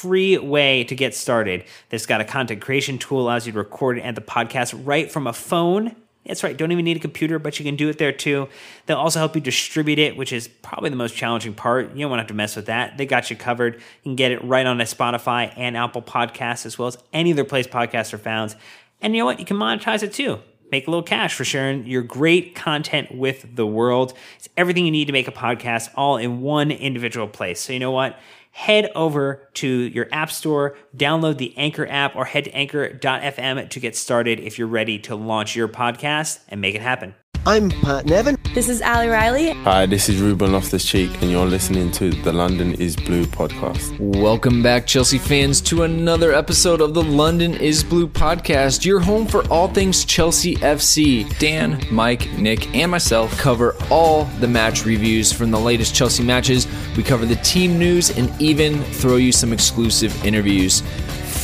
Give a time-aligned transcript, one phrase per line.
[0.00, 1.64] free way to get started.
[1.88, 5.26] This got a content creation tool, allows you to record and the podcast right from
[5.26, 5.96] a phone.
[6.24, 8.48] That's right, don't even need a computer, but you can do it there too.
[8.86, 11.94] They'll also help you distribute it, which is probably the most challenging part.
[11.94, 12.98] You don't want to have to mess with that.
[12.98, 13.74] They got you covered.
[13.76, 17.32] You can get it right on a Spotify and Apple Podcasts, as well as any
[17.32, 18.54] other place podcasts are found.
[19.00, 19.40] And you know what?
[19.40, 20.38] You can monetize it too.
[20.70, 24.14] Make a little cash for sharing your great content with the world.
[24.36, 27.60] It's everything you need to make a podcast all in one individual place.
[27.60, 28.18] So you know what?
[28.52, 33.80] Head over to your app store, download the Anchor app, or head to anchor.fm to
[33.80, 37.14] get started if you're ready to launch your podcast and make it happen.
[37.46, 38.37] I'm Pat Nevin.
[38.54, 39.52] This is Ali Riley.
[39.62, 43.96] Hi, this is Ruben Loftus Cheek, and you're listening to the London is Blue podcast.
[44.00, 49.26] Welcome back, Chelsea fans, to another episode of the London is Blue podcast, your home
[49.26, 51.38] for all things Chelsea FC.
[51.38, 56.66] Dan, Mike, Nick, and myself cover all the match reviews from the latest Chelsea matches.
[56.96, 60.80] We cover the team news and even throw you some exclusive interviews.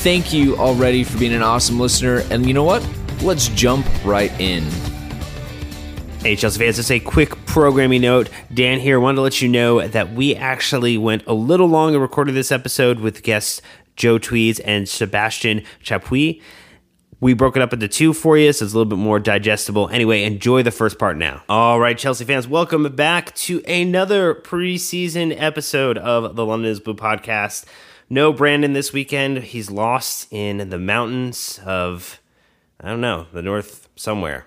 [0.02, 2.22] Thank you already for being an awesome listener.
[2.30, 2.84] And you know what?
[3.22, 4.64] Let's jump right in.
[6.24, 8.30] Hey, Chelsea fans, just a quick programming note.
[8.50, 8.98] Dan here.
[8.98, 12.50] Wanted to let you know that we actually went a little long and recorded this
[12.50, 13.60] episode with guests
[13.94, 16.40] Joe Tweeds and Sebastian Chapuis.
[17.20, 19.90] We broke it up into two for you, so it's a little bit more digestible.
[19.90, 21.42] Anyway, enjoy the first part now.
[21.46, 26.94] All right, Chelsea fans, welcome back to another preseason episode of the London is Blue
[26.94, 27.66] podcast.
[28.08, 29.40] No Brandon this weekend.
[29.40, 32.18] He's lost in the mountains of,
[32.80, 34.46] I don't know, the north somewhere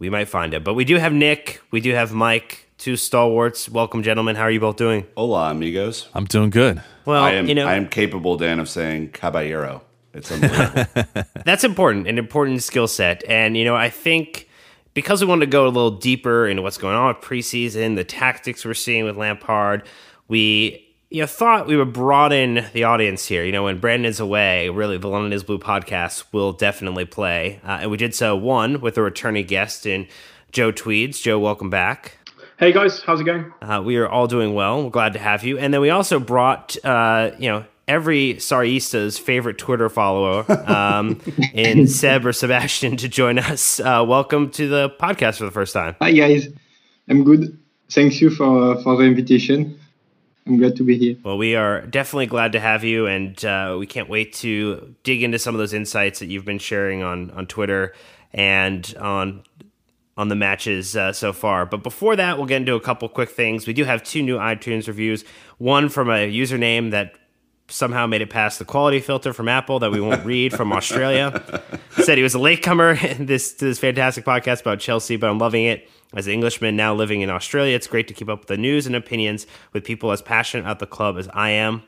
[0.00, 0.64] we might find it.
[0.64, 3.68] But we do have Nick, we do have Mike, two stalwarts.
[3.68, 4.34] Welcome, gentlemen.
[4.34, 5.06] How are you both doing?
[5.16, 6.08] Hola, amigos.
[6.14, 6.82] I'm doing good.
[7.04, 7.46] Well, I am.
[7.46, 9.82] you know, I am capable, Dan, of saying caballero.
[10.12, 11.14] It's unbelievable.
[11.44, 13.22] that's important, an important skill set.
[13.28, 14.48] And you know, I think
[14.94, 18.04] because we wanted to go a little deeper into what's going on with preseason, the
[18.04, 19.86] tactics we're seeing with Lampard,
[20.26, 23.44] we you know, thought we would broaden the audience here.
[23.44, 27.60] You know, when Brandon's away, really, the London is Blue podcast will definitely play.
[27.64, 30.06] Uh, and we did so, one, with a returning guest in
[30.52, 31.20] Joe Tweeds.
[31.20, 32.18] Joe, welcome back.
[32.58, 33.52] Hey guys, how's it going?
[33.60, 34.84] Uh, we are all doing well.
[34.84, 35.58] We're glad to have you.
[35.58, 41.20] And then we also brought, uh, you know, every Sarista's favorite Twitter follower um,
[41.54, 43.80] in Seb or Sebastian to join us.
[43.80, 45.96] Uh, welcome to the podcast for the first time.
[46.00, 46.48] Hi guys,
[47.08, 47.58] I'm good.
[47.88, 49.79] Thanks you for for the invitation.
[50.50, 51.16] I'm glad to be here.
[51.22, 55.22] Well, we are definitely glad to have you, and uh, we can't wait to dig
[55.22, 57.94] into some of those insights that you've been sharing on on Twitter
[58.32, 59.44] and on
[60.16, 61.66] on the matches uh, so far.
[61.66, 63.68] But before that, we'll get into a couple quick things.
[63.68, 65.24] We do have two new iTunes reviews.
[65.58, 67.14] One from a username that
[67.70, 71.42] somehow made it past the quality filter from Apple that we won't read from Australia.
[71.92, 75.38] Said he was a latecomer in this to this fantastic podcast about Chelsea, but I'm
[75.38, 75.88] loving it.
[76.12, 78.84] As an Englishman now living in Australia, it's great to keep up with the news
[78.86, 81.84] and opinions with people as passionate about the club as I am.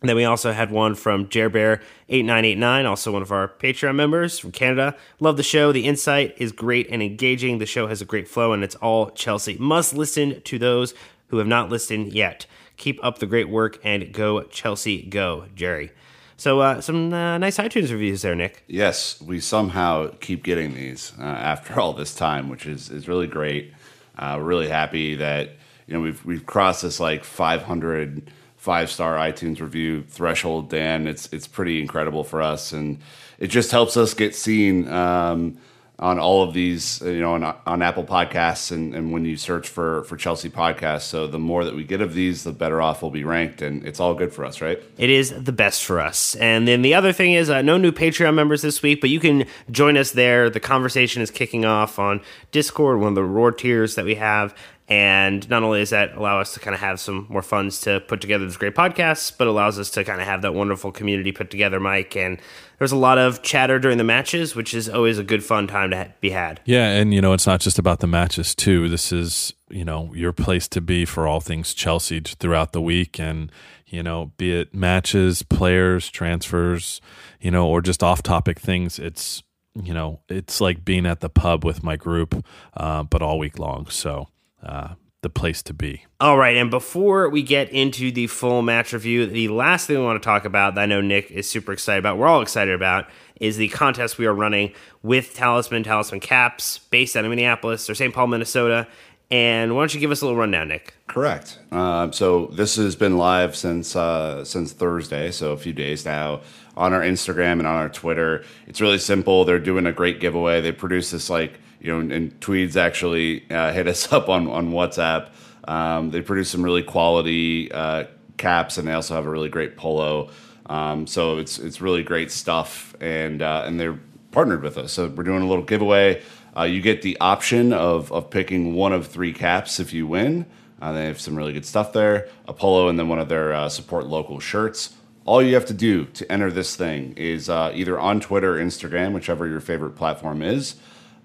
[0.00, 4.52] And then we also had one from Jerbear8989, also one of our Patreon members from
[4.52, 4.96] Canada.
[5.18, 5.72] Love the show.
[5.72, 7.56] The insight is great and engaging.
[7.56, 9.56] The show has a great flow and it's all Chelsea.
[9.58, 10.92] Must listen to those
[11.28, 12.44] who have not listened yet.
[12.76, 15.92] Keep up the great work and go Chelsea, go, Jerry.
[16.36, 18.64] So, uh, some uh, nice iTunes reviews there, Nick.
[18.66, 23.28] yes, we somehow keep getting these uh, after all this time, which is is really
[23.28, 23.72] great.
[24.18, 25.50] Uh, we're really happy that
[25.86, 28.30] you know we've we've crossed this like 500
[28.64, 31.06] five star iTunes review threshold, Dan.
[31.06, 32.98] It's it's pretty incredible for us, and
[33.38, 34.88] it just helps us get seen.
[34.88, 35.58] Um,
[35.98, 39.36] on all of these, uh, you know, on, on Apple Podcasts and, and when you
[39.36, 41.02] search for for Chelsea podcasts.
[41.02, 43.86] So the more that we get of these, the better off we'll be ranked, and
[43.86, 44.82] it's all good for us, right?
[44.98, 46.34] It is the best for us.
[46.36, 49.20] And then the other thing is, uh, no new Patreon members this week, but you
[49.20, 50.50] can join us there.
[50.50, 52.20] The conversation is kicking off on
[52.50, 54.54] Discord, one of the roar tiers that we have.
[54.86, 58.00] And not only does that allow us to kind of have some more funds to
[58.00, 61.32] put together this great podcast, but allows us to kind of have that wonderful community
[61.32, 62.16] put together, Mike.
[62.16, 62.38] And
[62.78, 65.90] there's a lot of chatter during the matches, which is always a good fun time
[65.90, 66.60] to ha- be had.
[66.64, 68.88] Yeah, and you know it's not just about the matches too.
[68.88, 73.18] This is you know your place to be for all things Chelsea throughout the week,
[73.18, 73.50] and
[73.86, 77.00] you know be it matches, players, transfers,
[77.40, 78.98] you know, or just off-topic things.
[78.98, 79.42] It's
[79.74, 82.44] you know it's like being at the pub with my group,
[82.76, 83.88] uh, but all week long.
[83.88, 84.28] So
[84.62, 84.94] uh,
[85.24, 86.04] the place to be.
[86.20, 90.04] All right, and before we get into the full match review, the last thing we
[90.04, 92.74] want to talk about that I know Nick is super excited about, we're all excited
[92.74, 93.08] about,
[93.40, 97.94] is the contest we are running with Talisman Talisman Caps, based out of Minneapolis or
[97.94, 98.14] St.
[98.14, 98.86] Paul, Minnesota.
[99.30, 100.94] And why don't you give us a little rundown, Nick?
[101.06, 101.58] Correct.
[101.72, 106.42] Uh, so this has been live since uh, since Thursday, so a few days now
[106.76, 108.44] on our Instagram and on our Twitter.
[108.66, 109.46] It's really simple.
[109.46, 110.60] They're doing a great giveaway.
[110.60, 114.48] They produce this like you know, and, and Tweeds actually uh, hit us up on
[114.48, 115.28] on WhatsApp.
[115.68, 118.04] Um, they produce some really quality uh,
[118.38, 120.30] caps, and they also have a really great polo.
[120.66, 124.00] Um, so it's it's really great stuff, and uh, and they're
[124.32, 124.92] partnered with us.
[124.92, 126.22] So we're doing a little giveaway.
[126.56, 130.46] Uh, you get the option of of picking one of three caps if you win.
[130.80, 133.52] Uh, they have some really good stuff there, a polo, and then one of their
[133.52, 134.94] uh, support local shirts.
[135.26, 139.14] All you have to do to enter this thing is either on Twitter or Instagram,
[139.14, 140.76] whichever your favorite platform is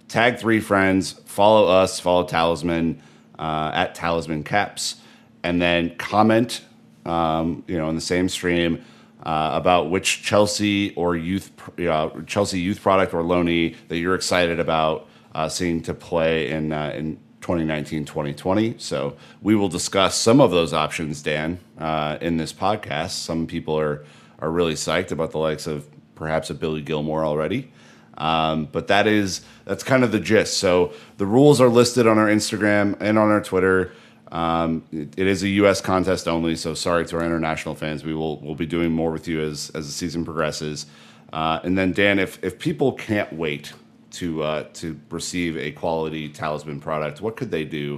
[0.09, 3.01] tag three friends, follow us, follow Talisman
[3.37, 4.95] uh, at Talisman Caps,
[5.43, 6.61] and then comment,
[7.05, 8.83] um, you know, in the same stream
[9.23, 14.59] uh, about which Chelsea or youth, uh, Chelsea youth product or loanee that you're excited
[14.59, 18.75] about uh, seeing to play in uh, in 2019 2020.
[18.77, 23.11] So we will discuss some of those options, Dan, uh, in this podcast.
[23.11, 24.03] Some people are
[24.39, 27.71] are really psyched about the likes of perhaps a Billy Gilmour already.
[28.19, 30.57] Um, but that is that's kind of the gist.
[30.57, 33.93] So the rules are listed on our Instagram and on our Twitter.
[34.31, 35.81] Um, it, it is a U.S.
[35.81, 38.03] contest only, so sorry to our international fans.
[38.03, 40.85] We will we'll be doing more with you as as the season progresses.
[41.31, 43.73] Uh, and then Dan, if if people can't wait
[44.11, 47.97] to uh, to receive a quality talisman product, what could they do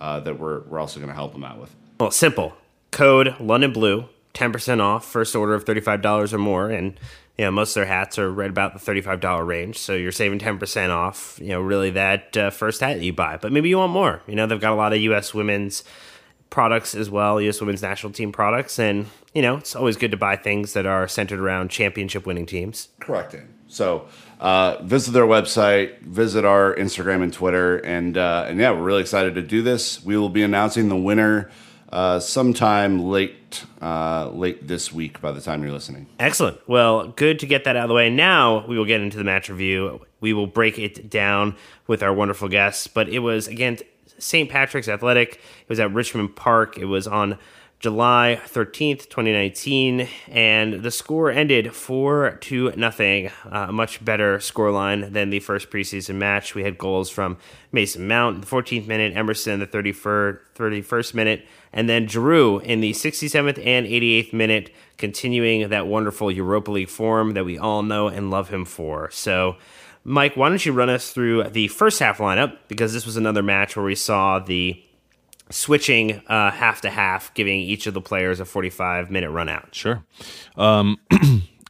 [0.00, 1.74] uh, that we're we're also going to help them out with?
[1.98, 2.54] Well, simple
[2.90, 6.98] code London Blue, ten percent off first order of thirty five dollars or more, and
[7.38, 9.78] you know, most of their hats are right about the $35 range.
[9.78, 13.38] So you're saving 10% off, you know, really that uh, first hat that you buy.
[13.38, 14.22] But maybe you want more.
[14.26, 15.32] You know, they've got a lot of U.S.
[15.32, 15.82] women's
[16.50, 17.60] products as well, U.S.
[17.60, 18.78] women's national team products.
[18.78, 22.44] And, you know, it's always good to buy things that are centered around championship winning
[22.44, 22.88] teams.
[23.00, 23.34] Correct.
[23.66, 24.06] So
[24.38, 27.78] uh, visit their website, visit our Instagram and Twitter.
[27.78, 30.04] And, uh, and yeah, we're really excited to do this.
[30.04, 31.50] We will be announcing the winner
[31.92, 36.06] uh, sometime late uh, late this week by the time you're listening.
[36.18, 36.58] Excellent.
[36.66, 38.08] Well, good to get that out of the way.
[38.08, 40.00] Now we will get into the match review.
[40.20, 41.56] We will break it down
[41.86, 42.86] with our wonderful guests.
[42.86, 43.78] But it was again
[44.18, 44.48] St.
[44.48, 45.34] Patrick's Athletic.
[45.34, 46.78] It was at Richmond Park.
[46.78, 47.38] It was on
[47.82, 53.26] July 13th, 2019, and the score ended 4 to nothing.
[53.44, 56.54] Uh, a much better scoreline than the first preseason match.
[56.54, 57.38] We had goals from
[57.72, 62.62] Mason Mount in the 14th minute, Emerson in the 31st, 31st minute, and then Giroud
[62.62, 67.82] in the 67th and 88th minute, continuing that wonderful Europa League form that we all
[67.82, 69.10] know and love him for.
[69.10, 69.56] So,
[70.04, 72.58] Mike, why don't you run us through the first half lineup?
[72.68, 74.80] Because this was another match where we saw the
[75.52, 79.74] switching uh, half to half, giving each of the players a 45 minute run out.
[79.74, 80.04] Sure.
[80.56, 80.98] Um,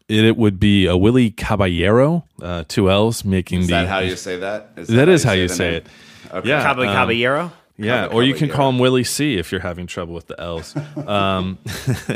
[0.08, 3.74] it, it, would be a Willie Caballero, uh, two L's, making is the.
[3.74, 4.70] Is that how you say that?
[4.76, 5.86] Is that, that is how you say, say it.
[6.32, 6.48] Okay.
[6.48, 6.62] Yeah.
[6.62, 7.52] Cab- um, Caballero?
[7.78, 10.76] Yeah, or you can call him Willie C if you're having trouble with the L's.
[11.06, 11.58] um,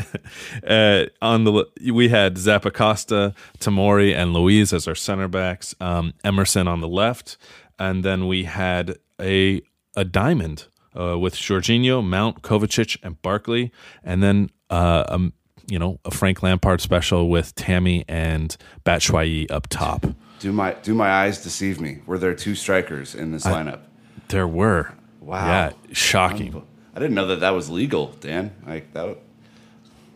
[0.66, 5.74] uh, on the we had Zappacosta, Tomori, and Luiz as our center backs.
[5.80, 7.36] Um, Emerson on the left,
[7.78, 9.62] and then we had a
[9.96, 10.66] a diamond
[10.98, 13.72] uh, with Jorginho, Mount, Kovacic, and Barkley,
[14.02, 15.32] and then uh, um,
[15.68, 20.06] you know a Frank Lampard special with Tammy and Batshuayi up top.
[20.38, 22.00] Do my do my eyes deceive me?
[22.06, 23.80] Were there two strikers in this lineup?
[24.28, 24.92] there were.
[25.20, 25.46] Wow.
[25.46, 26.64] Yeah, shocking.
[26.94, 28.54] I didn't know that that was legal, Dan.
[28.66, 29.18] Like that.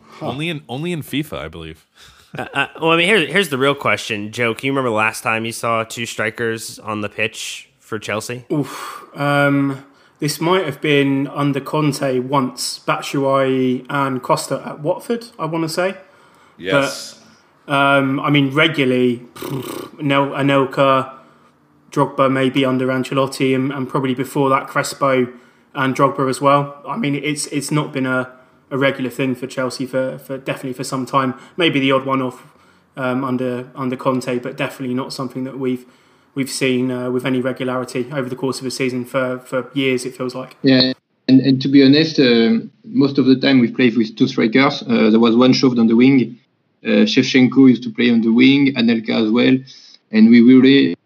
[0.02, 0.28] Huh.
[0.28, 1.86] Only in only in FIFA, I believe.
[2.38, 4.54] uh, uh, well, I mean, here's here's the real question, Joe.
[4.54, 8.44] Can you remember the last time you saw two strikers on the pitch for Chelsea?
[8.52, 9.04] Oof.
[9.14, 9.84] Um,
[10.20, 15.68] this might have been under Conte once, Batshuayi and Costa at Watford, I want to
[15.68, 15.96] say.
[16.58, 17.22] Yes.
[17.66, 19.26] But, um, I mean, regularly,
[19.98, 21.16] Nel- Anelka,
[21.90, 25.32] Drogba maybe under Ancelotti, and, and, probably before that, Crespo
[25.74, 26.82] and Drogba as well.
[26.86, 28.30] I mean, it's it's not been a,
[28.70, 31.34] a regular thing for Chelsea for, for definitely for some time.
[31.56, 32.46] Maybe the odd one off
[32.96, 35.86] um, under under Conte, but definitely not something that we've
[36.34, 40.04] we've seen uh, with any regularity over the course of a season for, for years.
[40.04, 40.56] It feels like.
[40.62, 40.92] Yeah,
[41.28, 44.82] and, and to be honest, uh, most of the time we've played with two strikers.
[44.82, 46.38] Uh, there was one shoved on the wing.
[46.84, 49.56] Uh, Shevchenko used to play on the wing, Anelka as well,
[50.12, 50.96] and we really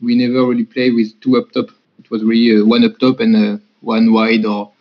[0.00, 1.68] we never really played with two up top.
[1.98, 4.72] It was really uh, one up top and uh, one wide or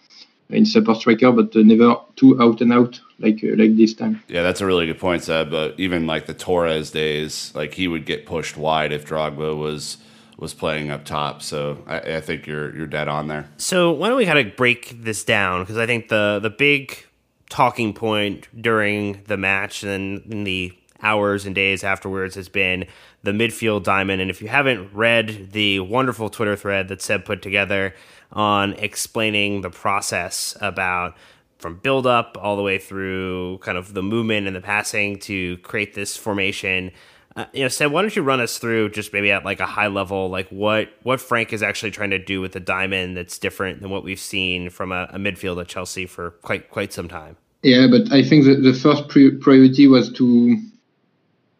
[0.50, 4.24] in support striker, but never two out and out like uh, like this time.
[4.28, 5.52] Yeah, that's a really good point, Seb.
[5.52, 9.98] But even like the Torres days, like he would get pushed wide if Drogba was
[10.38, 11.42] was playing up top.
[11.42, 13.50] So I, I think you're you're dead on there.
[13.58, 15.62] So why don't we kind of break this down?
[15.62, 17.06] Because I think the the big
[17.50, 22.86] talking point during the match and in the hours and days afterwards has been
[23.24, 24.22] the midfield diamond.
[24.22, 27.94] And if you haven't read the wonderful Twitter thread that Seb put together
[28.32, 31.16] on explaining the process about
[31.58, 35.58] from build up all the way through kind of the movement and the passing to
[35.60, 36.92] create this formation.
[37.36, 39.66] Uh, you know, Seb, why don't you run us through just maybe at like a
[39.66, 43.38] high level, like what what Frank is actually trying to do with the diamond that's
[43.38, 47.08] different than what we've seen from a, a midfield at Chelsea for quite quite some
[47.08, 47.38] time.
[47.64, 50.58] Yeah, but I think that the first priority was to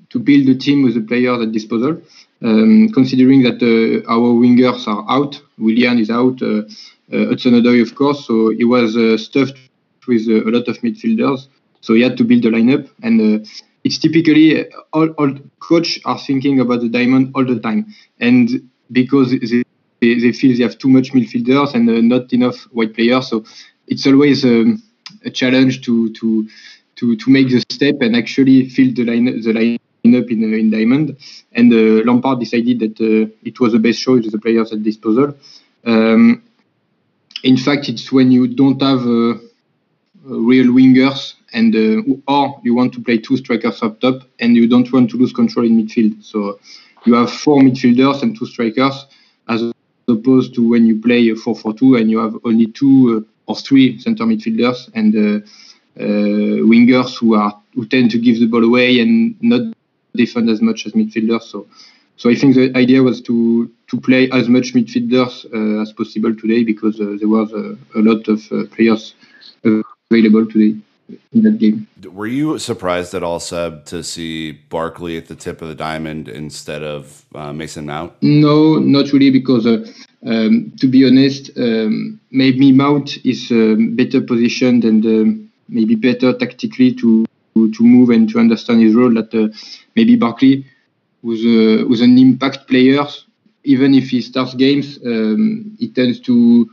[0.10, 2.02] to build a team with the players at disposal.
[2.44, 6.62] Um, considering that uh, our wingers are out, Willian is out, uh,
[7.12, 9.58] uh, Hudson-Odoi, of course, so he was uh, stuffed
[10.08, 11.48] with a lot of midfielders.
[11.82, 13.46] So he had to build a lineup, and uh,
[13.84, 17.88] it's typically all, all coach are thinking about the diamond all the time,
[18.20, 19.64] and because they,
[20.02, 23.44] they feel they have too much midfielders and uh, not enough white players, so
[23.88, 24.82] it's always um,
[25.26, 26.48] a challenge to to
[26.98, 31.18] to to make the step and actually fill the line the lineup in in diamond.
[31.52, 35.36] And uh, Lampard decided that uh, it was the best choice the players at disposal.
[35.86, 36.44] Um,
[37.44, 39.38] in fact, it's when you don't have uh,
[40.24, 44.68] real wingers and uh, or you want to play two strikers up top and you
[44.68, 46.24] don't want to lose control in midfield.
[46.24, 46.60] So
[47.06, 49.06] you have four midfielders and two strikers
[49.48, 49.72] as
[50.08, 54.00] opposed to when you play a 4-4-2 and you have only two uh, or three
[54.00, 55.46] center midfielders and uh,
[56.00, 59.62] uh, wingers who are who tend to give the ball away and not
[60.18, 61.44] defend as much as midfielders.
[61.44, 61.68] So
[62.18, 66.36] so I think the idea was to to play as much midfielders uh, as possible
[66.36, 67.78] today because uh, there was a
[68.10, 68.40] lot of
[68.72, 69.14] players
[69.64, 70.76] available today
[71.34, 71.88] in that game.
[72.04, 76.28] Were you surprised at all, Seb, to see Barkley at the tip of the diamond
[76.28, 78.14] instead of uh, Mason Mount?
[78.22, 79.86] No, not really, because uh,
[80.26, 86.34] um, to be honest, um, maybe Mount is um, better positioned and um, maybe better
[86.34, 87.26] tactically to
[87.76, 89.14] to move and to understand his role.
[89.14, 89.48] That uh,
[89.96, 90.66] maybe Barkley,
[91.24, 93.06] was uh, was an impact player,
[93.64, 96.70] even if he starts games, um, he tends to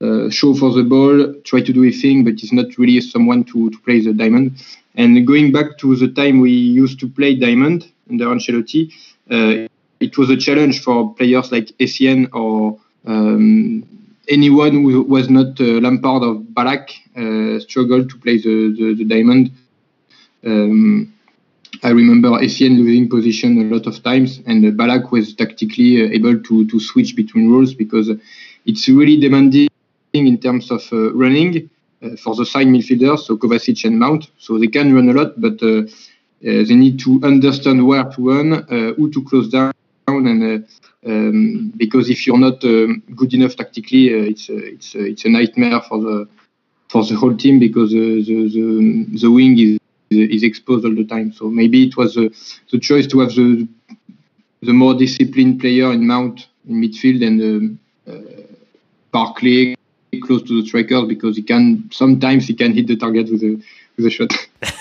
[0.00, 3.44] uh, show for the ball, try to do a thing, but he's not really someone
[3.44, 4.52] to, to play the diamond.
[4.96, 8.92] And going back to the time we used to play diamond under Ancelotti,
[9.30, 9.68] uh,
[10.00, 13.86] it was a challenge for players like Essien or um,
[14.28, 19.04] anyone who was not uh, Lampard or Ballack uh, struggled to play the, the, the
[19.04, 19.52] diamond.
[20.44, 21.12] Um,
[21.82, 26.38] I remember Essien losing position a lot of times, and Ballack was tactically uh, able
[26.38, 28.10] to, to switch between roles because
[28.66, 29.68] it's really demanding
[30.12, 31.70] in terms of uh, running
[32.02, 34.30] uh, for the side midfielders, so Kovacic and Mount.
[34.38, 35.82] So they can run a lot, but uh,
[36.42, 38.64] they need to understand where to run,
[38.96, 39.72] who to close down,
[40.08, 40.66] and
[41.06, 45.98] um, because if you're not um, good enough tactically, it's it's it's a nightmare for
[45.98, 46.28] the
[46.88, 49.79] for the whole team because the the, the wing is
[50.10, 51.32] is exposed all the time.
[51.32, 53.68] So maybe it was the choice to have the
[54.62, 58.42] the more disciplined player in Mount in midfield and um, uh,
[59.10, 59.76] Barkley
[60.22, 63.62] close to the striker because he can sometimes he can hit the target with a
[63.96, 64.30] with a shot.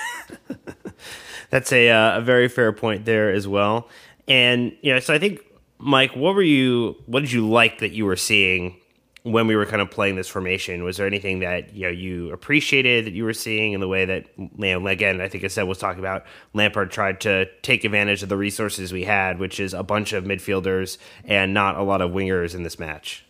[1.49, 3.87] That's a uh, a very fair point there as well.
[4.27, 5.41] And you know, so I think
[5.77, 8.78] Mike, what were you what did you like that you were seeing
[9.23, 10.83] when we were kind of playing this formation?
[10.83, 14.05] Was there anything that you know you appreciated that you were seeing in the way
[14.05, 17.83] that you know, again, I think I said was talking about Lampard tried to take
[17.83, 21.83] advantage of the resources we had, which is a bunch of midfielders and not a
[21.83, 23.25] lot of wingers in this match.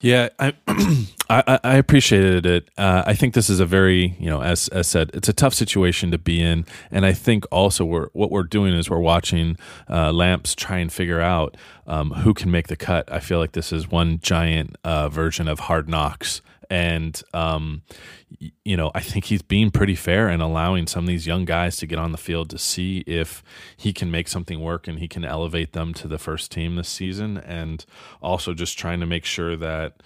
[0.00, 0.52] Yeah, I,
[1.30, 2.68] I, I appreciated it.
[2.76, 5.54] Uh, I think this is a very, you know, as as said, it's a tough
[5.54, 9.56] situation to be in, and I think also we're what we're doing is we're watching
[9.88, 13.10] uh, Lamps try and figure out um, who can make the cut.
[13.10, 17.82] I feel like this is one giant uh, version of Hard Knocks, and um,
[18.64, 21.76] you know, I think he's being pretty fair and allowing some of these young guys
[21.78, 23.42] to get on the field to see if
[23.76, 26.88] he can make something work and he can elevate them to the first team this
[26.88, 27.84] season, and
[28.20, 30.02] also just trying to make sure that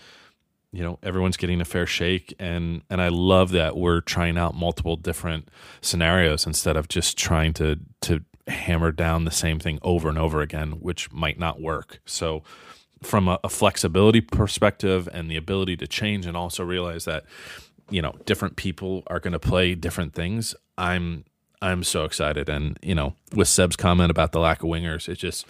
[0.72, 2.34] you know everyone's getting a fair shake.
[2.38, 5.48] And and I love that we're trying out multiple different
[5.80, 10.40] scenarios instead of just trying to to hammer down the same thing over and over
[10.40, 12.00] again which might not work.
[12.04, 12.42] So
[13.02, 17.24] from a, a flexibility perspective and the ability to change and also realize that
[17.88, 21.24] you know different people are going to play different things i'm
[21.62, 22.48] i'm so excited.
[22.48, 25.46] And you know with seb's comment about the lack of wingers it just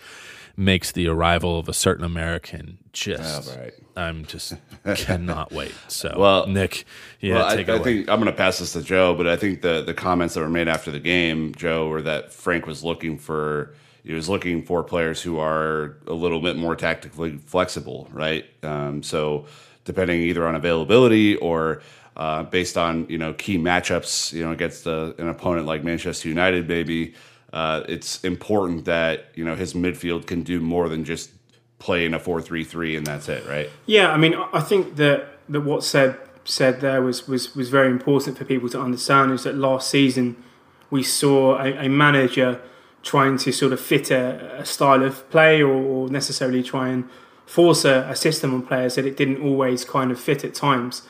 [0.57, 3.73] makes the arrival of a certain american just ah, right.
[3.97, 4.55] i'm just
[4.97, 5.73] cannot wait.
[5.89, 6.85] So Well- nick
[7.21, 9.63] yeah well, I, I think I'm going to pass this to Joe, but I think
[9.63, 13.19] the the comments that were made after the game, Joe, were that Frank was looking
[13.19, 18.47] for he was looking for players who are a little bit more tactically flexible, right?
[18.63, 19.47] Um, so
[19.85, 21.83] depending either on availability or
[22.17, 26.29] uh, based on you know key matchups, you know against a, an opponent like Manchester
[26.29, 27.15] United, maybe
[27.53, 31.31] uh, it's important that you know his midfield can do more than just
[31.79, 33.71] play in a four three three and that's it, right?
[33.87, 37.91] Yeah, I mean, I think that, that what said said there was, was, was very
[37.91, 40.37] important for people to understand is that last season
[40.91, 42.61] we saw a, a manager
[43.03, 47.09] trying to sort of fit a, a style of play or, or necessarily try and
[47.47, 51.03] force a, a system on players that it didn't always kind of fit at times.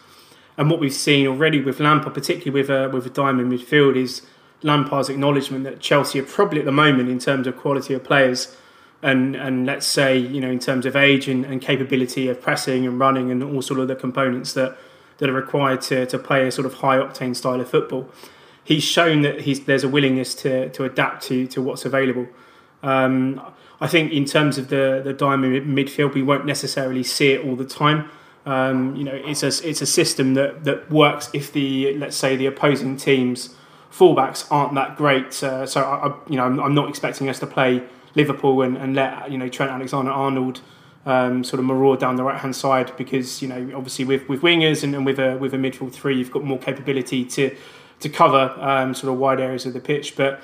[0.56, 4.22] And what we've seen already with Lampard, particularly with a, with a diamond midfield, is
[4.62, 8.56] Lampard's acknowledgement that Chelsea are probably at the moment in terms of quality of players
[9.02, 12.86] and and let's say you know in terms of age and, and capability of pressing
[12.86, 14.76] and running and all sort of the components that
[15.18, 18.08] that are required to, to play a sort of high octane style of football.
[18.64, 22.28] He's shown that he's, there's a willingness to, to adapt to, to what's available.
[22.82, 23.40] Um,
[23.80, 27.56] I think in terms of the, the diamond midfield, we won't necessarily see it all
[27.56, 28.10] the time.
[28.46, 32.36] Um, you know, it's a, it's a system that, that works if the let's say
[32.36, 33.54] the opposing teams
[33.92, 35.42] fullbacks aren't that great.
[35.42, 37.82] Uh, so I, I, you know, I'm, I'm not expecting us to play
[38.14, 40.60] Liverpool and, and let you know Trent Alexander-Arnold
[41.06, 44.42] um, sort of maraud down the right hand side because you know obviously with, with
[44.42, 47.56] wingers and, and with a with a midfield three you've got more capability to
[48.00, 50.16] to cover um, sort of wide areas of the pitch.
[50.16, 50.42] But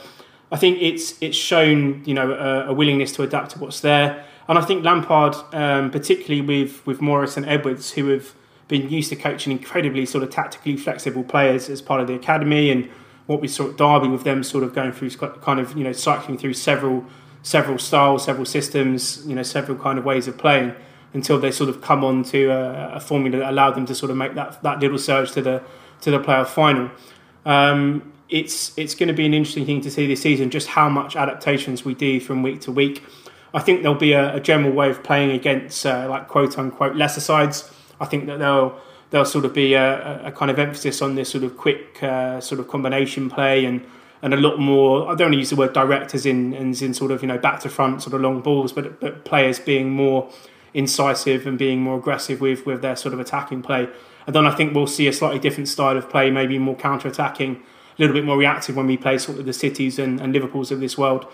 [0.53, 4.25] I think it's it's shown you know a, a willingness to adapt to what's there,
[4.49, 8.35] and I think Lampard, um, particularly with with Morris and Edwards, who have
[8.69, 12.71] been used to coaching incredibly sort of tactically flexible players as part of the academy,
[12.71, 12.89] and
[13.27, 15.93] what we saw at Derby with them sort of going through kind of you know
[15.93, 17.05] cycling through several
[17.47, 20.75] several styles, several systems, you know, several kind of ways of playing
[21.15, 24.11] until they sort of come on to a, a formula that allowed them to sort
[24.11, 25.63] of make that that little surge to the
[26.01, 26.91] to the playoff final.
[27.47, 30.89] Um, it's it's going to be an interesting thing to see this season, just how
[30.89, 33.03] much adaptations we do from week to week.
[33.55, 36.97] I think there'll be a, a general way of playing against uh, like quote unquote
[36.97, 37.71] lesser sides.
[38.01, 38.79] I think that they'll
[39.11, 42.41] there'll sort of be a, a kind of emphasis on this sort of quick uh,
[42.41, 43.87] sort of combination play and
[44.23, 45.05] and a lot more.
[45.05, 47.29] I don't want to use the word direct as in as in sort of you
[47.29, 50.31] know back to front sort of long balls, but but players being more
[50.75, 53.89] incisive and being more aggressive with with their sort of attacking play.
[54.27, 57.09] And then I think we'll see a slightly different style of play, maybe more counter
[57.09, 57.63] attacking, a
[57.99, 60.81] little bit more reactive when we play sort of the cities and, and Liverpool's of
[60.81, 61.27] this world.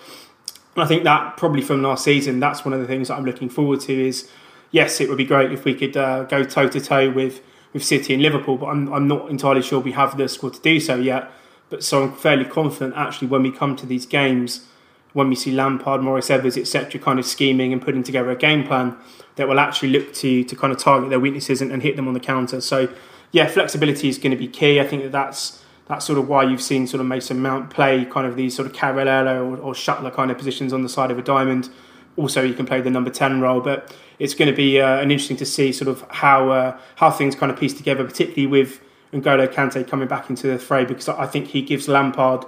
[0.74, 3.24] And I think that probably from last season, that's one of the things that I'm
[3.24, 3.92] looking forward to.
[3.92, 4.31] Is
[4.70, 7.40] yes, it would be great if we could uh, go toe to toe with
[7.72, 10.61] with City and Liverpool, but I'm I'm not entirely sure we have the squad to
[10.61, 11.31] do so yet.
[11.70, 14.66] But so I'm fairly confident actually when we come to these games,
[15.14, 18.66] when we see Lampard, Morris Evers, etc., kind of scheming and putting together a game
[18.66, 18.96] plan
[19.36, 22.08] that will actually look to to kind of target their weaknesses and, and hit them
[22.08, 22.60] on the counter.
[22.60, 22.88] So
[23.32, 24.80] yeah, flexibility is going to be key.
[24.80, 28.04] I think that that's that's sort of why you've seen sort of Mason Mount play
[28.04, 31.10] kind of these sort of carrilero or, or Shuttler kind of positions on the side
[31.10, 31.68] of a diamond.
[32.16, 35.10] Also, you can play the number ten role, but it's going to be uh, an
[35.10, 38.80] interesting to see sort of how uh, how things kind of piece together, particularly with
[39.12, 42.44] N'Golo Kante coming back into the fray, because I think he gives Lampard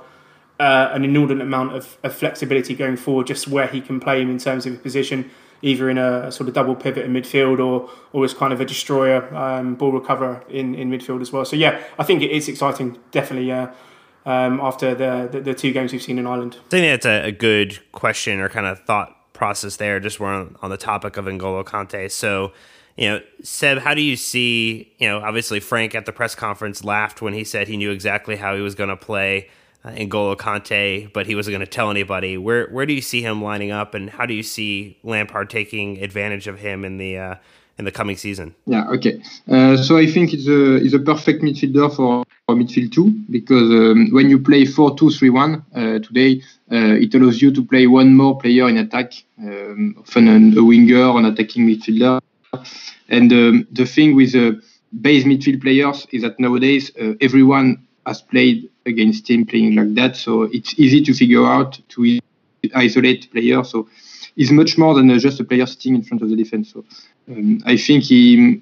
[0.59, 4.31] uh, an inordinate amount of, of, flexibility going forward, just where he can play him
[4.31, 5.31] in terms of his position,
[5.65, 7.59] either in a, sort of double pivot in midfield
[8.13, 11.45] or as kind of a destroyer, um, ball recoverer in, in midfield as well.
[11.45, 13.51] So yeah, I think it is exciting, definitely.
[13.51, 13.69] Uh,
[14.27, 17.29] um, after the, the, the two games we've seen in Ireland, I think that's a,
[17.29, 20.01] a good question or kind of thought process there.
[20.01, 22.53] Just we're on, on the topic of N'Golo Kante, so
[22.97, 26.85] you know, Seb, how do you see, you know, obviously Frank at the press conference
[26.85, 29.51] laughed when he said he knew exactly how he was going to play
[29.85, 32.39] uh, N'Golo Kante, but he wasn't going to tell anybody.
[32.39, 36.03] Where where do you see him lining up, and how do you see Lampard taking
[36.03, 37.35] advantage of him in the uh,
[37.79, 38.55] in the coming season?
[38.67, 39.23] Yeah, okay.
[39.49, 43.71] Uh, so I think it's a it's a perfect midfielder for, for midfield two because
[43.71, 46.43] um, when you play four two three one uh, today,
[46.73, 50.65] uh, it allows you to play one more player in attack, um, often an, a
[50.65, 52.21] winger an attacking midfielder.
[53.09, 54.63] And um, the thing with the
[55.01, 60.17] base midfield players is that nowadays uh, everyone has played against team playing like that,
[60.17, 62.21] so it's easy to figure out to
[62.75, 63.71] isolate players.
[63.71, 63.89] So
[64.37, 66.73] he's much more than just a player sitting in front of the defense.
[66.73, 66.85] So
[67.29, 68.61] um, I think he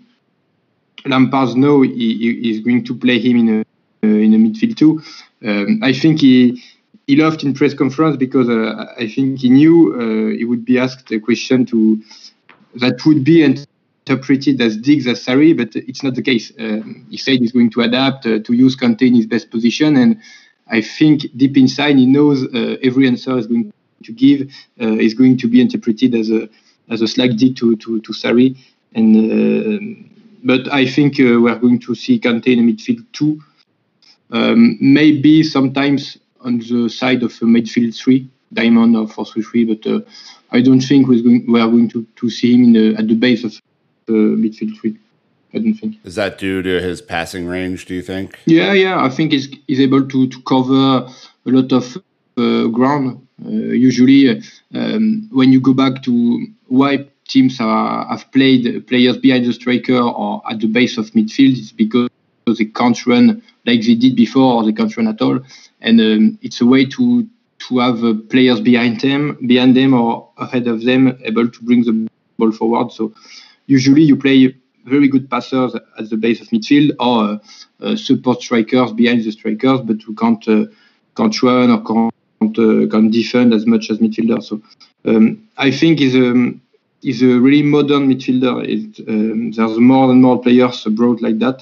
[1.05, 3.61] Lampard know he, he is going to play him in a
[4.05, 5.03] uh, in a midfield too.
[5.45, 6.63] Um, I think he
[7.07, 10.79] he laughed in press conference because uh, I think he knew uh, he would be
[10.79, 12.01] asked a question to
[12.77, 13.43] that would be
[14.07, 16.53] interpreted as digs as Sarri, but it's not the case.
[16.59, 19.97] Um, he said he's going to adapt uh, to use Kante in his best position,
[19.97, 20.21] and
[20.69, 23.73] I think deep inside he knows uh, every answer is going
[24.05, 24.41] to give
[24.81, 26.49] uh, is going to be interpreted as a
[26.91, 28.57] as a slight dig to to, to Sarri,
[28.95, 30.11] and
[30.45, 33.41] but I think we're going to see Kante in midfield too.
[34.33, 39.65] Um, maybe sometimes on the side of a midfield three, diamond or four three three,
[39.65, 40.01] but uh,
[40.51, 43.15] I don't think we're going, we are going to, to see him the, at the
[43.15, 43.53] base of
[44.07, 44.97] the midfield three.
[45.55, 45.97] I don't think.
[46.05, 47.85] Is that due to his passing range?
[47.87, 48.39] Do you think?
[48.47, 49.05] Yeah, yeah.
[49.05, 51.07] I think he's, he's able to, to cover
[51.47, 51.97] a lot of
[52.39, 53.27] uh, ground.
[53.45, 54.43] Uh, usually,
[54.75, 59.99] um, when you go back to why teams are, have played players behind the striker
[59.99, 62.09] or at the base of midfield, it's because
[62.59, 65.41] they can't run like they did before or they can't run at all.
[65.81, 67.29] And um, it's a way to
[67.69, 71.85] to have uh, players behind them, behind them or ahead of them, able to bring
[71.85, 72.91] the ball forward.
[72.93, 73.13] So
[73.77, 74.39] usually you play
[74.85, 77.39] very good passers at the base of midfield or uh,
[77.85, 80.65] uh, support strikers behind the strikers, but who can't uh,
[81.17, 84.43] can't run or can't uh, can't defend as much as midfielder.
[84.43, 84.61] So
[85.05, 86.61] um, I think is a um,
[87.03, 88.55] is a really modern midfielder.
[88.75, 91.59] It, um, there's more and more players abroad like that.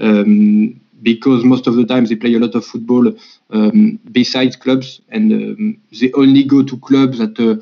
[0.00, 3.12] Um, because most of the time they play a lot of football
[3.50, 7.54] um, besides clubs and um, they only go to clubs at uh,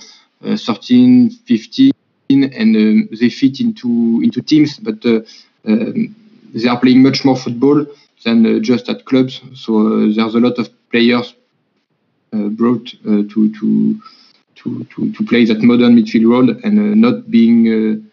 [0.42, 1.92] uh, 13 15
[2.30, 5.20] and um, they fit into into teams but uh,
[5.66, 6.14] um,
[6.54, 7.86] they are playing much more football
[8.24, 11.34] than uh, just at clubs so uh, there's a lot of players
[12.32, 14.00] uh, brought to, to
[14.54, 18.10] to to to play that modern midfield role and not being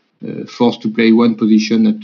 [0.48, 2.02] forced to play one position at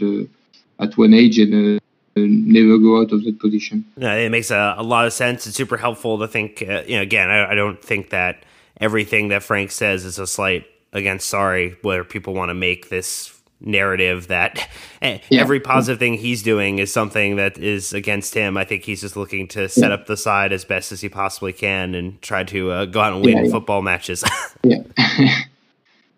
[0.79, 1.79] at one age and
[2.15, 3.85] never go out of that position.
[3.97, 5.47] It makes a, a lot of sense.
[5.47, 6.61] It's super helpful to think.
[6.61, 8.43] Uh, you know, again, I, I, don't think that
[8.79, 13.39] everything that Frank says is a slight against Sarri, where people want to make this
[13.61, 14.69] narrative that
[15.01, 15.19] yeah.
[15.31, 18.57] every positive thing he's doing is something that is against him.
[18.57, 19.95] I think he's just looking to set yeah.
[19.95, 23.13] up the side as best as he possibly can and try to uh, go out
[23.13, 24.23] and win yeah, football matches.
[24.63, 24.79] yeah.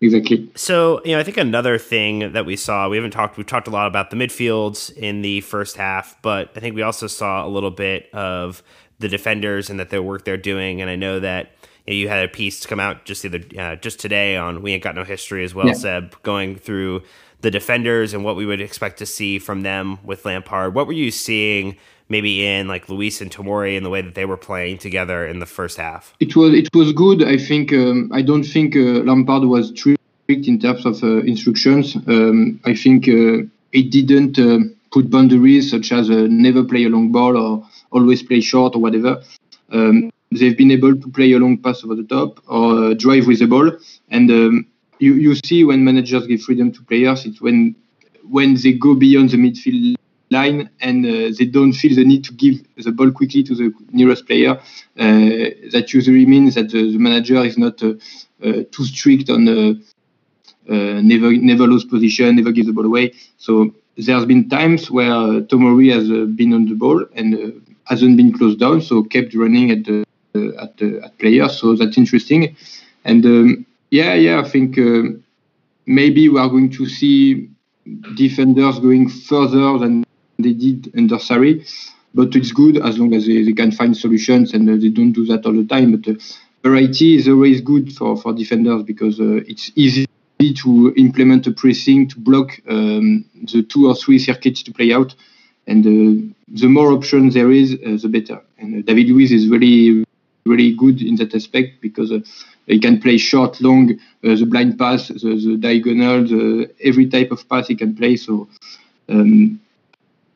[0.00, 0.50] exactly.
[0.54, 3.68] So, you know, I think another thing that we saw, we haven't talked, we've talked
[3.68, 7.46] a lot about the midfields in the first half, but I think we also saw
[7.46, 8.62] a little bit of
[8.98, 10.80] the defenders and that their work they're doing.
[10.80, 11.50] And I know that
[11.86, 14.62] you, know, you had a piece to come out just either uh, just today on
[14.62, 15.74] We Ain't Got No History as well, yeah.
[15.74, 17.02] Seb, going through
[17.40, 20.74] the defenders and what we would expect to see from them with Lampard.
[20.74, 21.76] What were you seeing?
[22.12, 25.38] maybe in like Luiz and Tomori and the way that they were playing together in
[25.38, 26.14] the first half?
[26.20, 27.24] It was it was good.
[27.24, 31.96] I think um, I don't think uh, Lampard was strict in terms of uh, instructions.
[32.06, 34.58] Um, I think uh, it didn't uh,
[34.92, 38.80] put boundaries such as uh, never play a long ball or always play short or
[38.80, 39.22] whatever.
[39.72, 43.26] Um, they've been able to play a long pass over the top or uh, drive
[43.26, 43.70] with the ball.
[44.10, 44.66] And um,
[44.98, 47.74] you you see when managers give freedom to players, it's when
[48.28, 49.96] when they go beyond the midfield
[50.30, 53.72] line and uh, they don't feel the need to give the ball quickly to the
[53.90, 54.52] nearest player.
[54.98, 57.92] Uh, that usually means that the, the manager is not uh,
[58.40, 59.44] too strict on
[60.66, 63.12] never never lose position, never give the ball away.
[63.36, 68.58] So there's been times where Tomori has been on the ball and hasn't been closed
[68.58, 71.58] down, so kept running at the at, at players.
[71.58, 72.56] So that's interesting.
[73.04, 75.02] And um, yeah, yeah, I think uh,
[75.86, 77.50] maybe we are going to see
[78.16, 80.04] defenders going further than
[80.38, 81.68] they did under Sarri.
[82.14, 85.12] But it's good as long as they, they can find solutions and uh, they don't
[85.12, 85.96] do that all the time.
[85.96, 86.18] But uh,
[86.62, 90.06] variety is always good for, for defenders because uh, it's easy
[90.40, 95.14] to implement a pressing to block um, the two or three circuits to play out.
[95.66, 98.42] And uh, the more options there is, uh, the better.
[98.58, 100.04] And uh, David Luiz is really,
[100.44, 102.12] really good in that aspect because
[102.66, 107.48] he can play short, long, the blind pass, the, the diagonal, the, every type of
[107.48, 108.16] pass he can play.
[108.16, 108.48] So
[109.08, 109.60] um,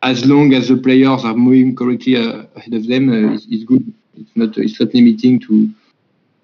[0.02, 3.64] as long as the players are moving correctly uh, ahead of them, uh, it's, it's,
[3.64, 3.92] good.
[4.16, 5.70] It's not it's not limiting to.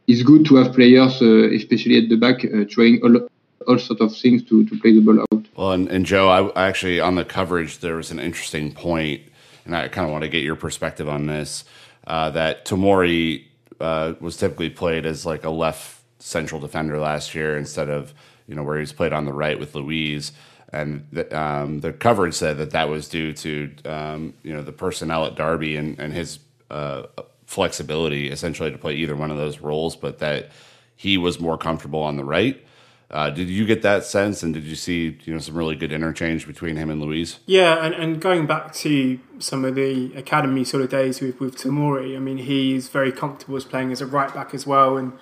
[0.08, 3.30] It's good to have players, uh, especially at the back, trying a lot,
[3.68, 5.44] all sorts of things to, to play the ball out.
[5.56, 9.22] Well, and, and Joe, I, actually on the coverage there was an interesting point,
[9.64, 11.64] and I kind of want to get your perspective on this.
[12.04, 13.44] Uh, that Tomori
[13.82, 18.14] uh, was typically played as like a left central defender last year instead of
[18.46, 20.32] you know where he was played on the right with Luiz.
[20.74, 24.72] And the, um, the coverage said that that was due to um, you know the
[24.72, 26.38] personnel at Derby and, and his
[26.70, 27.02] uh,
[27.46, 30.50] flexibility essentially to play either one of those roles, but that
[30.96, 32.64] he was more comfortable on the right.
[33.12, 35.92] Uh, did you get that sense, and did you see you know some really good
[35.92, 37.40] interchange between him and Luiz?
[37.44, 41.56] Yeah, and, and going back to some of the academy sort of days with with
[41.56, 45.12] Tomori, I mean he's very comfortable as playing as a right back as well, and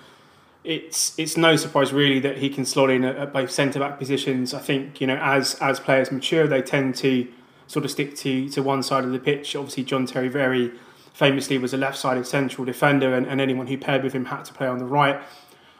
[0.62, 3.98] it's it's no surprise really that he can slot in at, at both centre back
[3.98, 4.54] positions.
[4.54, 7.26] I think you know as as players mature, they tend to
[7.66, 9.56] sort of stick to to one side of the pitch.
[9.56, 10.70] Obviously, John Terry very
[11.12, 14.52] famously was a left-sided central defender, and, and anyone who paired with him had to
[14.52, 15.20] play on the right.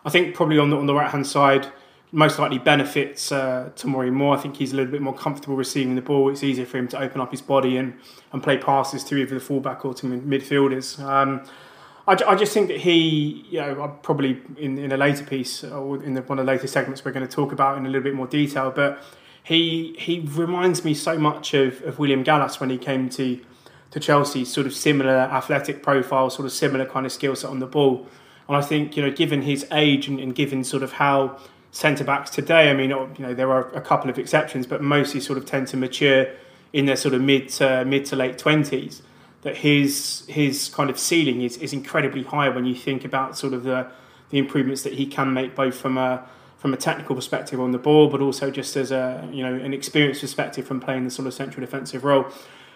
[0.05, 1.71] I think probably on the on the right hand side
[2.13, 4.37] most likely benefits uh, Tomori more.
[4.37, 6.31] I think he's a little bit more comfortable receiving the ball.
[6.31, 7.95] It's easier for him to open up his body and,
[8.33, 10.99] and play passes to either the fullback or to midfielders.
[10.99, 11.45] Um,
[12.09, 16.03] I, I, just think that he, you know, probably in, in a later piece or
[16.03, 18.03] in the, one of the later segments we're going to talk about in a little
[18.03, 19.03] bit more detail, but
[19.43, 23.41] he he reminds me so much of, of William Gallas when he came to
[23.91, 27.59] to Chelsea, sort of similar athletic profile, sort of similar kind of skill set on
[27.59, 28.07] the ball.
[28.49, 31.39] And I think, you know, given his age and, and given sort of how
[31.73, 32.71] centre backs today.
[32.71, 35.69] I mean, you know, there are a couple of exceptions, but mostly sort of tend
[35.69, 36.27] to mature
[36.73, 39.03] in their sort of mid to mid to late twenties.
[39.43, 43.55] That his his kind of ceiling is, is incredibly high when you think about sort
[43.55, 43.91] of the
[44.31, 46.27] the improvements that he can make both from a
[46.59, 49.73] from a technical perspective on the ball, but also just as a you know an
[49.73, 52.27] experience perspective from playing the sort of central defensive role,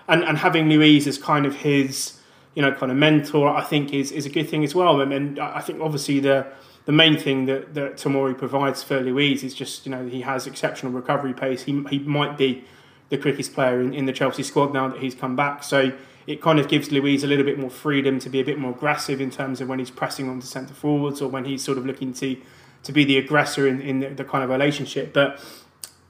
[0.09, 2.19] and and having Luiz as kind of his
[2.55, 5.01] you know kind of mentor, I think is is a good thing as well.
[5.01, 6.47] And I think obviously the
[6.87, 10.47] the main thing that, that Tomori provides for Luiz is just, you know, he has
[10.47, 11.63] exceptional recovery pace.
[11.63, 12.65] He, he might be
[13.09, 15.65] the quickest player in, in the Chelsea squad now that he's come back.
[15.65, 15.93] So
[16.27, 18.73] it kind of gives Luiz a little bit more freedom to be a bit more
[18.73, 21.79] aggressive in terms of when he's pressing on the centre forwards or when he's sort
[21.79, 22.37] of looking to
[22.83, 25.15] to be the aggressor in, in the, the kind of relationship.
[25.15, 25.43] But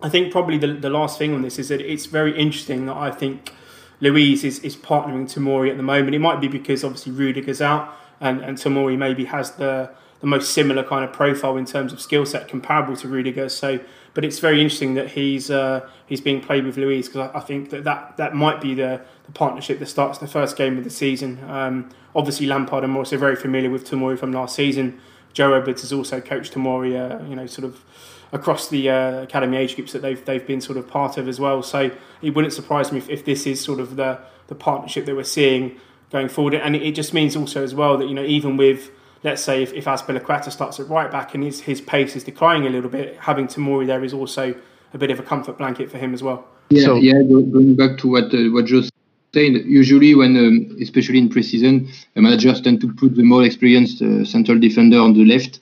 [0.02, 2.96] I think probably the, the last thing on this is that it's very interesting that
[2.96, 3.52] I think
[4.00, 6.16] Luiz is, is partnering Tomori at the moment.
[6.16, 9.90] It might be because obviously Rudiger's out and, and Tomori maybe has the
[10.24, 13.50] the most similar kind of profile in terms of skill set comparable to Rudiger.
[13.50, 13.78] So,
[14.14, 17.40] but it's very interesting that he's uh, he's being played with Luiz because I, I,
[17.40, 20.84] think that, that that might be the, the partnership that starts the first game of
[20.84, 21.44] the season.
[21.46, 24.98] Um, obviously, Lampard I'm also very familiar with Tomori from last season.
[25.34, 27.84] Joe Edwards has also coached Tomori, uh, you know, sort of
[28.32, 31.38] across the uh, academy age groups that they've they've been sort of part of as
[31.38, 31.62] well.
[31.62, 31.90] So
[32.22, 35.24] it wouldn't surprise me if, if this is sort of the the partnership that we're
[35.24, 35.78] seeing
[36.10, 38.90] going forward, and it just means also as well that you know even with
[39.24, 42.68] let's say if, if Azpilicueta starts at right back and his, his pace is declining
[42.68, 44.54] a little bit, having Tomori there is also
[44.92, 46.46] a bit of a comfort blanket for him as well.
[46.70, 47.14] Yeah, so, yeah.
[47.22, 52.60] Going back to what uh, what Joe said, usually when, um, especially in preseason, managers
[52.60, 55.60] tend to put the more experienced uh, central defender on the left,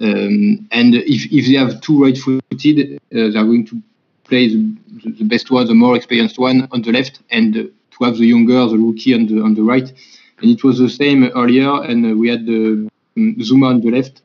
[0.00, 3.82] um, and if if they have two right-footed, uh, they're going to
[4.24, 4.74] play the,
[5.18, 8.26] the, best one, the more experienced one on the left, and uh, to have the
[8.26, 9.92] younger, the rookie on the on the right.
[10.40, 13.90] And it was the same earlier, and uh, we had the um, Zouma on the
[13.90, 14.22] left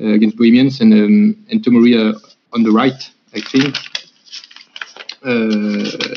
[0.00, 2.18] uh, against Bohemians, and um, and Tomori uh,
[2.52, 3.76] on the right, I think.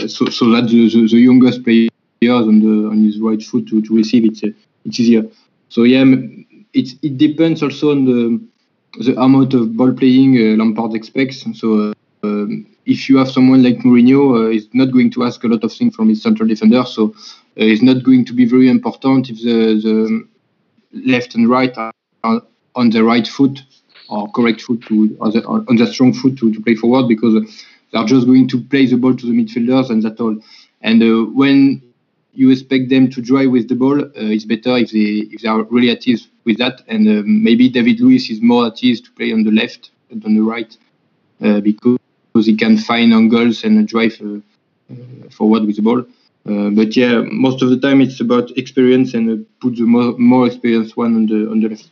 [0.08, 1.90] so so that the, the, the youngest players
[2.22, 5.24] on the on his right foot to, to receive it, it's easier.
[5.70, 6.04] So yeah,
[6.74, 8.40] it it depends also on the
[9.00, 11.46] the amount of ball playing uh, Lampard expects.
[11.60, 11.94] So uh,
[12.24, 15.64] um, if you have someone like Mourinho, uh, he's not going to ask a lot
[15.64, 16.84] of things from his central defender.
[16.86, 17.24] So uh,
[17.56, 20.28] it's not going to be very important if the, the
[21.12, 23.62] left and right are on the right foot
[24.10, 27.34] or correct foot to on the, on the strong foot to, to play forward because
[27.92, 30.38] they're just going to play the ball to the midfielders and that's all.
[30.82, 31.82] And uh, when
[32.34, 35.48] you expect them to drive with the ball, uh, it's better if they if they
[35.48, 36.82] are really at ease with that.
[36.88, 40.24] And uh, maybe David Luiz is more at ease to play on the left than
[40.26, 40.76] on the right
[41.42, 44.38] uh, because he can find angles and drive uh,
[44.92, 46.06] uh, forward with the ball.
[46.44, 50.98] But yeah, most of the time it's about experience and put the more, more experienced
[50.98, 51.90] one on the on the left.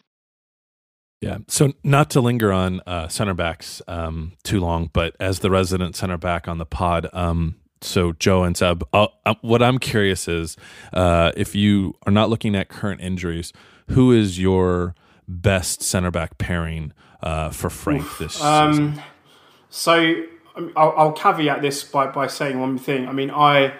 [1.21, 1.39] Yeah.
[1.47, 5.95] So not to linger on uh, center backs um, too long, but as the resident
[5.95, 10.27] center back on the pod, um, so Joe and Seb, uh, uh, what I'm curious
[10.27, 10.57] is
[10.93, 13.53] uh, if you are not looking at current injuries,
[13.89, 14.95] who is your
[15.27, 19.03] best center back pairing uh, for Frank Oof, this um, season?
[19.69, 20.23] So
[20.75, 23.07] I'll, I'll caveat this by, by saying one thing.
[23.07, 23.73] I mean, I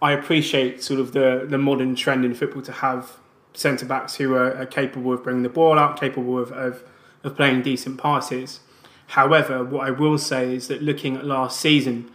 [0.00, 3.16] I appreciate sort of the, the modern trend in football to have
[3.56, 6.82] centre backs who are, are, capable of bringing the ball out, capable of, of,
[7.24, 8.60] of, playing decent passes.
[9.08, 12.10] However, what I will say is that looking at last season,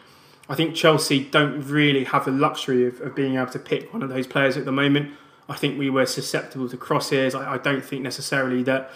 [0.49, 4.03] I think Chelsea don't really have the luxury of, of being able to pick one
[4.03, 5.11] of those players at the moment.
[5.47, 7.33] I think we were susceptible to crosses.
[7.33, 8.91] I, I don't think necessarily that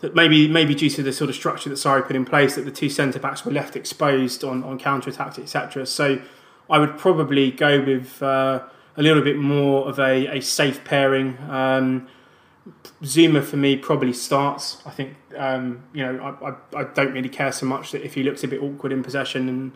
[0.00, 2.64] that maybe maybe due to the sort of structure that Sarri put in place, that
[2.64, 5.86] the two centre backs were left exposed on, on counter attacks, etc.
[5.86, 6.20] So
[6.68, 8.62] I would probably go with uh,
[8.96, 11.38] a little bit more of a, a safe pairing.
[11.50, 12.08] Um,
[13.02, 14.78] Zouma for me probably starts.
[14.86, 18.14] I think um, you know I, I, I, don't really care so much that if
[18.14, 19.72] he looks a bit awkward in possession and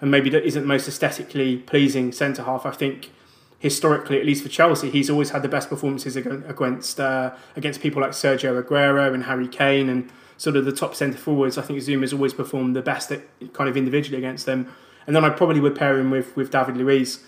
[0.00, 2.64] and maybe that isn't most aesthetically pleasing centre half.
[2.64, 3.10] I think
[3.58, 8.00] historically, at least for Chelsea, he's always had the best performances against uh, against people
[8.00, 11.58] like Sergio Aguero and Harry Kane and sort of the top centre forwards.
[11.58, 14.72] I think Zouma's always performed the best at, kind of individually against them.
[15.06, 17.22] And then I probably would pair him with with David Luiz.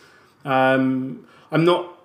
[0.44, 1.98] Um, I'm not.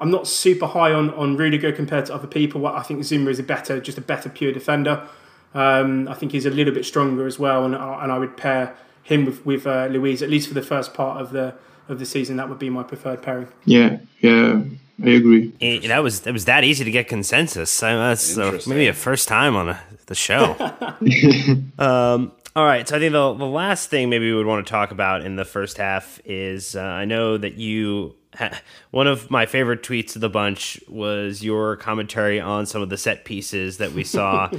[0.00, 2.66] I'm not super high on, on Rudiger compared to other people.
[2.66, 5.06] I think Zouma is a better, just a better pure defender.
[5.52, 8.74] Um, I think he's a little bit stronger as well, and, and I would pair
[9.02, 11.54] him with with uh, Luiz at least for the first part of the
[11.88, 13.48] of the season, that would be my preferred pairing.
[13.64, 14.62] Yeah, yeah,
[15.02, 15.50] I agree.
[15.86, 17.82] that was that was that easy to get consensus.
[17.82, 20.56] I that's uh, maybe a first time on a, the show.
[21.78, 24.70] um, all right, so I think the the last thing maybe we would want to
[24.70, 28.14] talk about in the first half is uh, I know that you
[28.90, 32.98] one of my favorite tweets of the bunch was your commentary on some of the
[32.98, 34.50] set pieces that we saw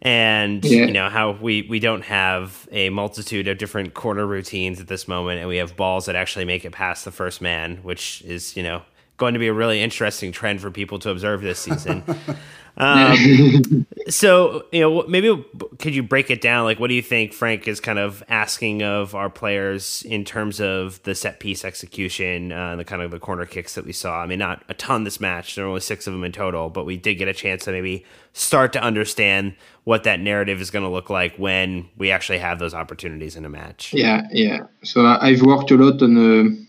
[0.00, 0.86] and yeah.
[0.86, 5.06] you know how we we don't have a multitude of different corner routines at this
[5.06, 8.56] moment and we have balls that actually make it past the first man which is
[8.56, 8.82] you know
[9.16, 12.02] going to be a really interesting trend for people to observe this season
[12.76, 15.44] um, so you know, maybe
[15.78, 16.64] could you break it down?
[16.64, 20.60] Like, what do you think Frank is kind of asking of our players in terms
[20.60, 23.92] of the set piece execution uh, and the kind of the corner kicks that we
[23.92, 24.22] saw?
[24.22, 25.54] I mean, not a ton this match.
[25.54, 27.72] There were only six of them in total, but we did get a chance to
[27.72, 29.54] maybe start to understand
[29.84, 33.44] what that narrative is going to look like when we actually have those opportunities in
[33.44, 33.92] a match.
[33.92, 34.60] Yeah, yeah.
[34.82, 36.16] So I've worked a lot on.
[36.16, 36.62] Uh,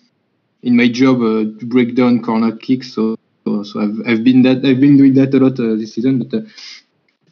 [0.63, 4.41] in my job uh, to break down corner kicks, so so, so I've, I've been
[4.43, 6.19] that I've been doing that a lot uh, this season.
[6.19, 6.41] But uh,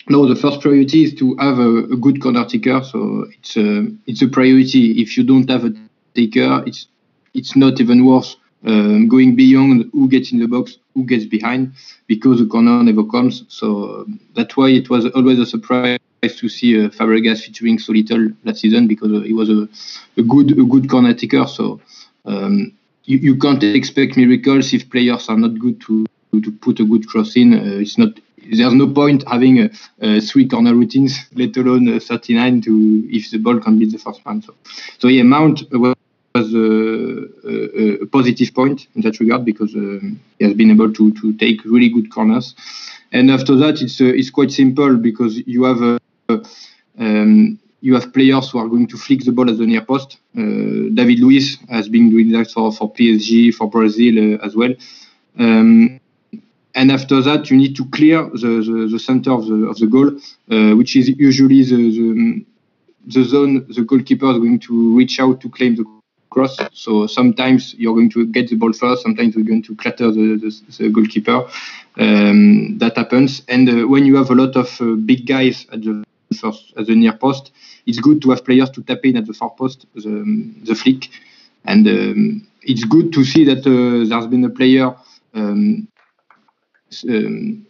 [0.10, 2.84] no, the first priority is to have a, a good corner taker.
[2.84, 5.02] So it's a uh, it's a priority.
[5.02, 5.74] If you don't have a
[6.16, 6.88] taker, it's
[7.34, 11.74] it's not even worth um, going beyond who gets in the box, who gets behind,
[12.08, 13.44] because the corner never comes.
[13.48, 17.94] So um, that's why it was always a surprise to see uh, Fabregas featuring so
[17.94, 19.68] little last season because uh, he was a,
[20.18, 21.48] a good a good corner taker.
[21.48, 21.80] So
[22.26, 22.74] um,
[23.12, 27.06] you, you can't expect miracles if players are not good to to put a good
[27.08, 27.54] cross in.
[27.54, 28.10] Uh, it's not
[28.52, 29.70] there's no point having uh,
[30.02, 33.98] uh, three corner routines, let alone uh, 39 to if the ball can beat the
[33.98, 34.42] first man.
[34.42, 34.56] So,
[34.98, 40.54] so yeah, Mount was a, a, positive point in that regard because um, he has
[40.54, 42.56] been able to to take really good corners.
[43.12, 46.00] And after that, it's it's quite simple because you have a
[46.98, 50.20] um, you have players who are going to flick the ball at the near post.
[50.38, 54.74] Uh, David Luiz has been doing that for, for PSG, for Brazil uh, as well.
[55.38, 56.00] Um,
[56.76, 59.88] and after that, you need to clear the, the, the center of the, of the
[59.88, 60.10] goal,
[60.52, 62.46] uh, which is usually the, the,
[63.08, 65.86] the zone the goalkeeper is going to reach out to claim the
[66.30, 66.58] cross.
[66.72, 70.38] So sometimes you're going to get the ball first, sometimes you're going to clatter the,
[70.78, 71.48] the, goalkeeper.
[71.98, 73.42] Um, that happens.
[73.50, 76.88] And uh, when you have a lot of uh, big guys at the first at
[76.88, 77.52] the near post,
[77.86, 81.10] it's good to have players to tap in at the far post, the, the flick.
[81.66, 84.96] And um, it's good to see that uh, there's been a player
[85.34, 85.88] um,
[87.08, 87.66] um,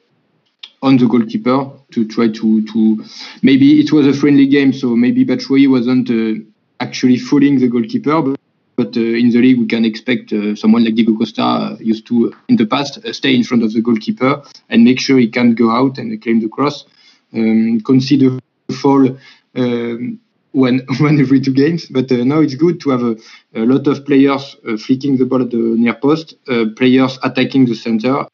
[0.81, 3.03] on the goalkeeper to try to to
[3.43, 6.43] maybe it was a friendly game, so maybe Batshuayi wasn't uh,
[6.79, 8.37] actually fooling the goalkeeper, but.
[8.77, 12.07] But uh, in the league, we can expect uh, someone like Diego Costa uh, used
[12.07, 15.27] to in the past uh, stay in front of the goalkeeper and make sure he
[15.29, 16.85] can't go out and claim the cross.
[17.31, 18.39] Um, consider
[18.71, 19.17] fall
[19.55, 20.19] um,
[20.51, 21.85] one one every two games.
[21.85, 23.15] But uh, now it's good to have a,
[23.55, 27.65] a lot of players uh, flicking the ball at the near post, uh, players attacking
[27.65, 28.25] the center,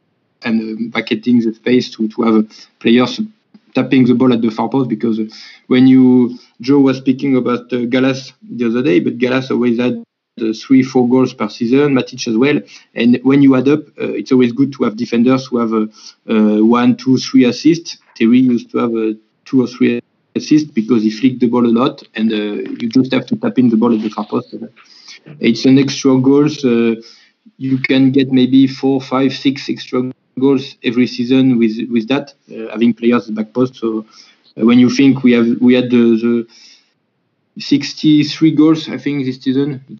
[0.43, 3.19] and uh, vacating the space to to have players
[3.75, 4.89] tapping the ball at the far post.
[4.89, 5.19] Because
[5.67, 10.03] when you Joe was speaking about Gallas the other day, but Gallas always had
[10.41, 12.59] uh, three, four goals per season, Matic as well.
[12.93, 16.63] And when you add up, uh, it's always good to have defenders who have uh,
[16.63, 17.97] one, two, three assists.
[18.15, 20.01] Terry used to have two or three
[20.37, 23.57] assist because he flicked the ball a lot, and uh, you just have to tap
[23.57, 24.55] in the ball at the far post.
[25.39, 26.63] It's an extra goals.
[26.63, 26.95] Uh,
[27.57, 32.71] you can get maybe four, five, six extra goals every season with with that, uh,
[32.71, 33.75] having players at the back post.
[33.75, 34.05] So
[34.55, 39.83] when you think we have we had the, the 63 goals, I think this season,
[39.89, 39.95] uh,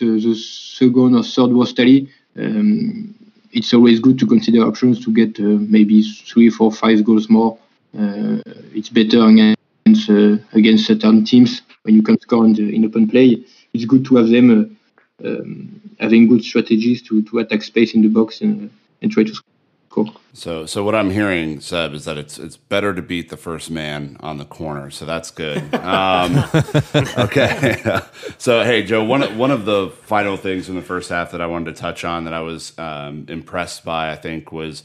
[0.00, 2.08] the second or third worst tally.
[2.36, 3.14] Um,
[3.52, 7.56] it's always good to consider options to get uh, maybe three, four, five goals more.
[7.96, 8.42] Uh,
[8.74, 9.58] it's better against
[9.94, 13.44] against uh, against certain teams when you can score in, the, in open play.
[13.72, 14.78] It's good to have them
[15.24, 18.70] uh, um, having good strategies to, to attack space in the box and,
[19.02, 20.06] and try to score.
[20.32, 23.70] So, so what I'm hearing, Seb, is that it's it's better to beat the first
[23.70, 24.90] man on the corner.
[24.90, 25.72] So that's good.
[25.74, 26.44] Um,
[27.18, 28.00] okay.
[28.38, 31.46] so, hey, Joe, one one of the final things in the first half that I
[31.46, 34.82] wanted to touch on that I was um, impressed by, I think, was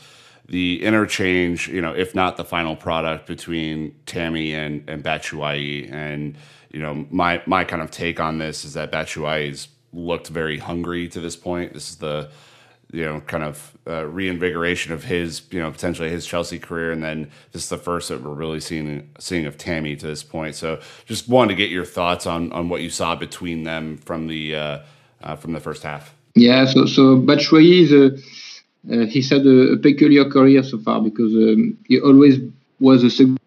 [0.50, 1.68] the interchange.
[1.68, 5.92] You know, if not the final product between Tammy and and Batshuayi.
[5.92, 6.38] And
[6.72, 11.08] you know, my my kind of take on this is that Batshuayi's looked very hungry
[11.10, 11.74] to this point.
[11.74, 12.30] This is the
[12.92, 17.04] you know, kind of uh, reinvigoration of his, you know, potentially his Chelsea career, and
[17.04, 20.56] then this is the first that we're really seeing seeing of Tammy to this point.
[20.56, 24.28] So, just wanted to get your thoughts on on what you saw between them from
[24.28, 24.80] the uh,
[25.22, 26.16] uh, from the first half.
[26.34, 28.18] Yeah, so so Batshuayi is a
[28.88, 32.40] he's had a, a, peculiar career so far because um, he always
[32.80, 33.38] was a second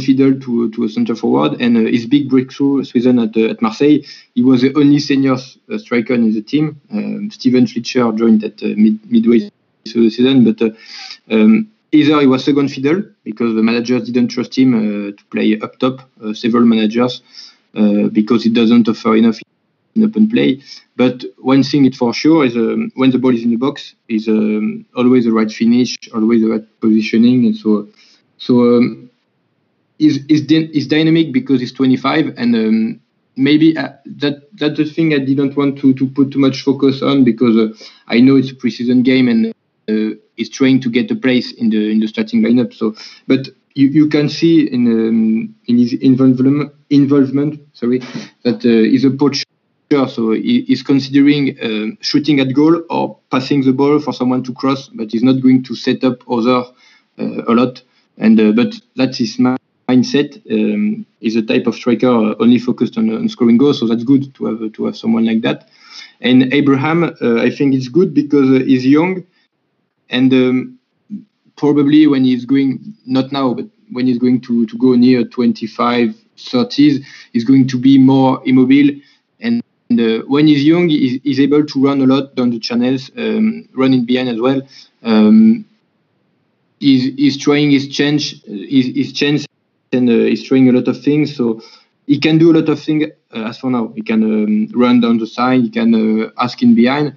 [0.00, 3.62] fiddle to to a centre forward, and uh, his big breakthrough season at uh, at
[3.62, 4.00] Marseille,
[4.34, 6.80] he was the only senior uh, striker in the team.
[6.92, 9.50] Um, Steven Fletcher joined at mid, midway
[9.88, 10.60] through the season, but
[11.30, 15.58] um, either he was second fiddle because the managers didn't trust him uh, to play
[15.60, 17.22] up top, uh, several managers,
[17.74, 19.38] uh, because he doesn't offer enough
[19.94, 20.62] in open play.
[20.96, 23.94] But one thing it's for sure is um, when the ball is in the box,
[24.08, 27.88] is um, always the right finish, always the right positioning, and so
[28.38, 29.10] so um,
[29.98, 33.00] is is is dynamic because he's 25 and um,
[33.36, 37.02] maybe uh, that that's the thing I didn't want to to put too much focus
[37.02, 37.68] on because uh,
[38.08, 39.54] I know it's a preseason game and
[39.88, 42.72] uh, he's trying to get a place in the in the starting lineup.
[42.74, 42.94] So,
[43.26, 48.00] but you, you can see in um, in his involvement involvement sorry
[48.44, 49.44] that uh, poacher.
[49.90, 54.52] So he, he's considering uh, shooting at goal or passing the ball for someone to
[54.52, 56.62] cross, but he's not going to set up other
[57.18, 57.82] uh, a lot.
[58.16, 62.06] And but that's his mindset um, is a type of striker
[62.38, 63.80] only focused on, on, scoring goals.
[63.80, 65.68] So that's good to have to have someone like that.
[66.20, 69.24] And Abraham, uh, I think it's good because uh, he's young,
[70.08, 70.78] and um,
[71.56, 76.14] probably when he's going not now, but when he's going to to go near 25,
[76.36, 78.90] 30s, he's going to be more immobile.
[80.00, 83.68] Uh, when he's young, he's, he's, able to run a lot down the channels, um,
[83.74, 84.62] running behind as well.
[85.02, 85.64] Um,
[86.78, 89.46] he's, he's trying his change, his, his chance
[89.92, 91.36] and uh, he's trying a lot of things.
[91.36, 91.60] So
[92.06, 93.92] he can do a lot of things uh, as for now.
[93.94, 95.62] He can um, run down the side.
[95.62, 97.16] He can uh, ask in behind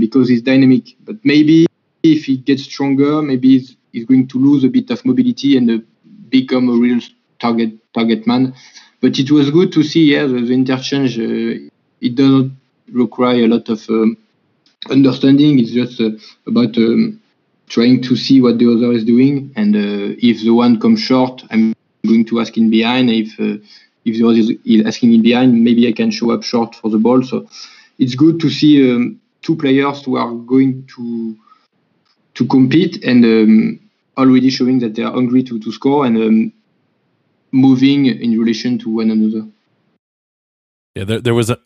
[0.00, 0.96] because he's dynamic.
[1.04, 1.66] But maybe
[2.02, 5.84] if he gets stronger, maybe he's, he's going to lose a bit of mobility and
[6.28, 7.00] become a real
[7.38, 8.54] target target man.
[9.00, 11.18] But it was good to see, yeah, the, the interchange.
[11.18, 11.70] Uh,
[12.00, 12.56] it doesn't
[12.92, 14.16] require a lot of um,
[14.90, 15.58] understanding.
[15.58, 16.10] It's just uh,
[16.46, 17.20] about um,
[17.68, 21.42] trying to see what the other is doing, and uh, if the one comes short,
[21.50, 21.74] I'm
[22.06, 23.10] going to ask in behind.
[23.10, 23.62] If uh,
[24.04, 26.98] if the other is asking in behind, maybe I can show up short for the
[26.98, 27.22] ball.
[27.22, 27.46] So
[27.98, 31.36] it's good to see um, two players who are going to
[32.34, 33.80] to compete and um,
[34.16, 36.52] already showing that they are hungry to, to score and um,
[37.52, 39.46] moving in relation to one another.
[40.94, 41.58] Yeah, there, there was a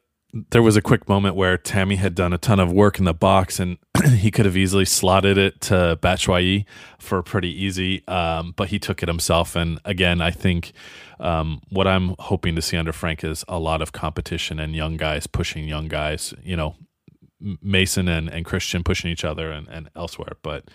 [0.51, 3.15] there was a quick moment where Tammy had done a ton of work in the
[3.15, 3.79] box and
[4.17, 6.65] he could have easily slotted it to Batshuayi
[6.99, 9.55] for pretty easy, um, but he took it himself.
[9.55, 10.73] And again, I think
[11.21, 14.97] um, what I'm hoping to see under Frank is a lot of competition and young
[14.97, 16.75] guys pushing young guys, you know,
[17.63, 20.33] Mason and, and Christian pushing each other and, and elsewhere.
[20.43, 20.69] But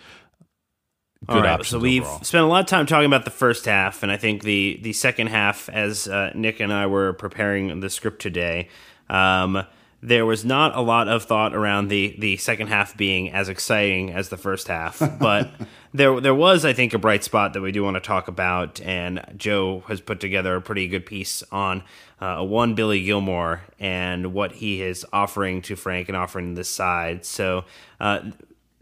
[1.28, 2.24] all right, so we've overall.
[2.24, 4.93] spent a lot of time talking about the first half, and I think the the
[4.93, 8.70] second half, as uh, Nick and I were preparing the script today,
[9.10, 9.66] um,
[10.01, 14.12] there was not a lot of thought around the the second half being as exciting
[14.12, 15.51] as the first half, but
[15.93, 18.80] there there was, I think, a bright spot that we do want to talk about.
[18.82, 21.84] And Joe has put together a pretty good piece on
[22.22, 27.26] uh, one Billy Gilmour and what he is offering to Frank and offering this side.
[27.26, 27.66] So.
[27.99, 28.32] Uh,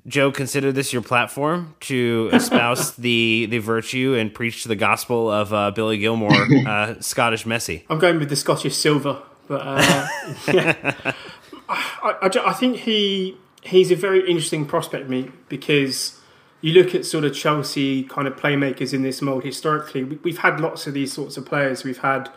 [0.05, 5.53] Joe, consider this your platform to espouse the the virtue and preach the gospel of
[5.53, 6.32] uh, Billy Gilmour,
[6.65, 7.84] uh, Scottish Messi.
[7.89, 9.21] I'm going with the Scottish Silva.
[9.47, 10.07] But uh,
[10.53, 11.13] yeah,
[11.69, 16.19] I, I, I, think he he's a very interesting prospect, me, because
[16.61, 20.03] you look at sort of Chelsea kind of playmakers in this mold historically.
[20.03, 21.83] We, have had lots of these sorts of players.
[21.83, 22.29] We've had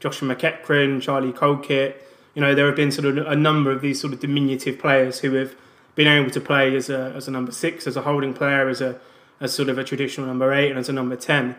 [0.00, 2.04] Joshua McEachran, Charlie Colkett.
[2.34, 5.20] You know, there have been sort of a number of these sort of diminutive players
[5.20, 5.54] who have
[5.94, 8.80] been able to play as a as a number six, as a holding player, as
[8.80, 9.00] a
[9.40, 11.56] as sort of a traditional number eight, and as a number ten.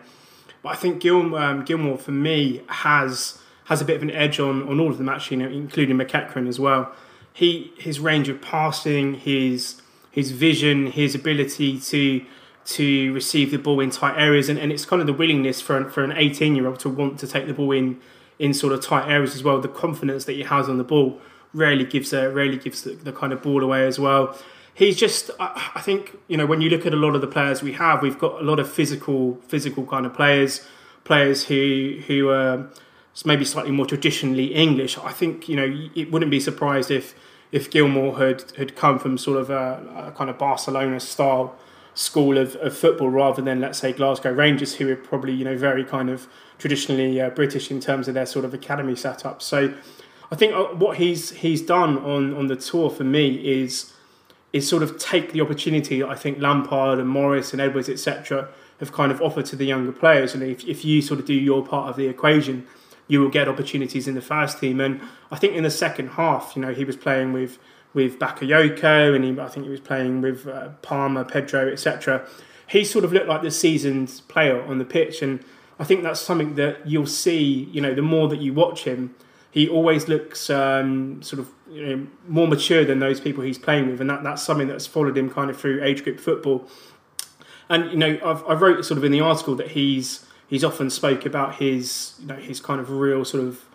[0.62, 4.40] But I think Gil, um, Gilmour, for me, has has a bit of an edge
[4.40, 6.92] on, on all of them actually, including McEachran as well.
[7.32, 12.26] He his range of passing, his his vision, his ability to
[12.66, 15.78] to receive the ball in tight areas, and, and it's kind of the willingness for
[15.78, 18.00] an, for an 18 year old to want to take the ball in
[18.40, 19.62] in sort of tight areas as well.
[19.62, 21.22] The confidence that he has on the ball
[21.54, 24.36] rarely gives a, rarely gives the, the kind of ball away as well.
[24.74, 27.62] He's just, I, think, you know, when you look at a lot of the players
[27.62, 30.66] we have, we've got a lot of physical, physical kind of players,
[31.04, 32.70] players who who are
[33.26, 34.98] maybe slightly more traditionally English.
[34.98, 37.16] I think, you know, it wouldn't be surprised if
[37.52, 41.56] if Gilmour had had come from sort of a, a kind of Barcelona style
[41.96, 45.58] school of, of football rather than let's say Glasgow Rangers, who are probably you know
[45.58, 49.42] very kind of traditionally uh, British in terms of their sort of academy setup.
[49.42, 49.74] So
[50.32, 53.94] I think uh, what he's he's done on on the tour for me is
[54.54, 58.50] is sort of take the opportunity I think Lampard and Morris and Edwards etc
[58.80, 61.34] have kind of offered to the younger players and if, if you sort of do
[61.34, 62.66] your part of the equation
[63.10, 64.80] you will get opportunities in the first team.
[64.80, 67.60] And I think in the second half you know he was playing with
[67.94, 72.26] with Bakayoko and he, I think he was playing with uh, Palmer Pedro etc
[72.70, 75.22] he sort of looked like the seasoned player on the pitch.
[75.22, 75.44] And
[75.80, 79.16] I think that's something that you'll see you know the more that you watch him
[79.52, 83.90] he always looks um, sort of you know, more mature than those people he's playing
[83.90, 86.68] with, and that, that's something that's followed him kind of through age group football.
[87.68, 90.90] And you know, I've, I wrote sort of in the article that he's he's often
[90.90, 93.66] spoke about his you know his kind of real sort of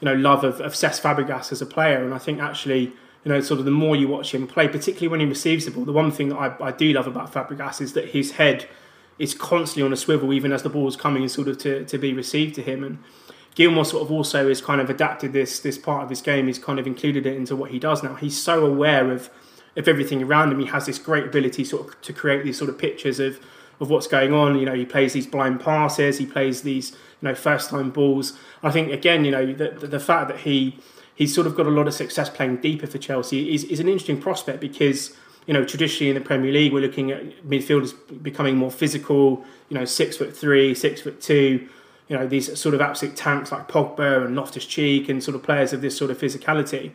[0.00, 2.92] you know love of, of Cesc Fabregas as a player, and I think actually
[3.24, 5.70] you know sort of the more you watch him play, particularly when he receives the
[5.70, 8.68] ball, the one thing that I, I do love about Fabregas is that his head
[9.18, 11.98] is constantly on a swivel, even as the ball is coming sort of to, to
[11.98, 12.98] be received to him, and
[13.54, 16.46] Gilmour sort of also has kind of adapted this this part of his game.
[16.46, 18.14] He's kind of included it into what he does now.
[18.14, 19.28] He's so aware of
[19.76, 20.60] of everything around him.
[20.60, 23.38] He has this great ability sort of to create these sort of pictures of
[23.80, 24.58] of what's going on.
[24.58, 26.18] You know, he plays these blind passes.
[26.18, 28.38] He plays these you know first time balls.
[28.62, 30.78] I think again, you know, the the fact that he
[31.14, 33.88] he's sort of got a lot of success playing deeper for Chelsea is, is an
[33.88, 35.16] interesting prospect because
[35.46, 39.44] you know traditionally in the Premier League we're looking at midfielders becoming more physical.
[39.68, 41.68] You know, six foot three, six foot two
[42.10, 45.44] you know these sort of absolute tanks like Pogba and Loftus Cheek and sort of
[45.44, 46.90] players of this sort of physicality.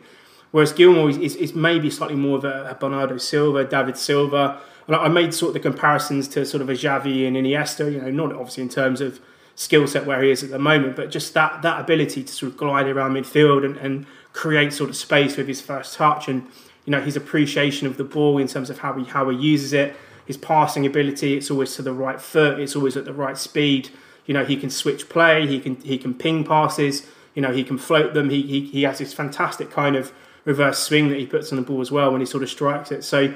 [0.50, 4.60] Whereas Gilmour is, is, is maybe slightly more of a, a Bernardo Silva, David Silva.
[4.88, 7.92] I made sort of the comparisons to sort of a Xavi and Iniesta.
[7.92, 9.20] You know, not obviously in terms of
[9.56, 12.52] skill set where he is at the moment, but just that that ability to sort
[12.52, 16.46] of glide around midfield and, and create sort of space with his first touch and
[16.84, 19.72] you know his appreciation of the ball in terms of how he how he uses
[19.72, 21.36] it, his passing ability.
[21.36, 22.60] It's always to the right foot.
[22.60, 23.88] It's always at the right speed.
[24.26, 25.46] You know, he can switch play.
[25.46, 27.06] He can he can ping passes.
[27.34, 28.30] You know, he can float them.
[28.30, 30.12] He he, he has this fantastic kind of
[30.44, 32.92] reverse swing that he puts on the ball as well when he sort of strikes
[32.92, 33.02] it.
[33.02, 33.34] So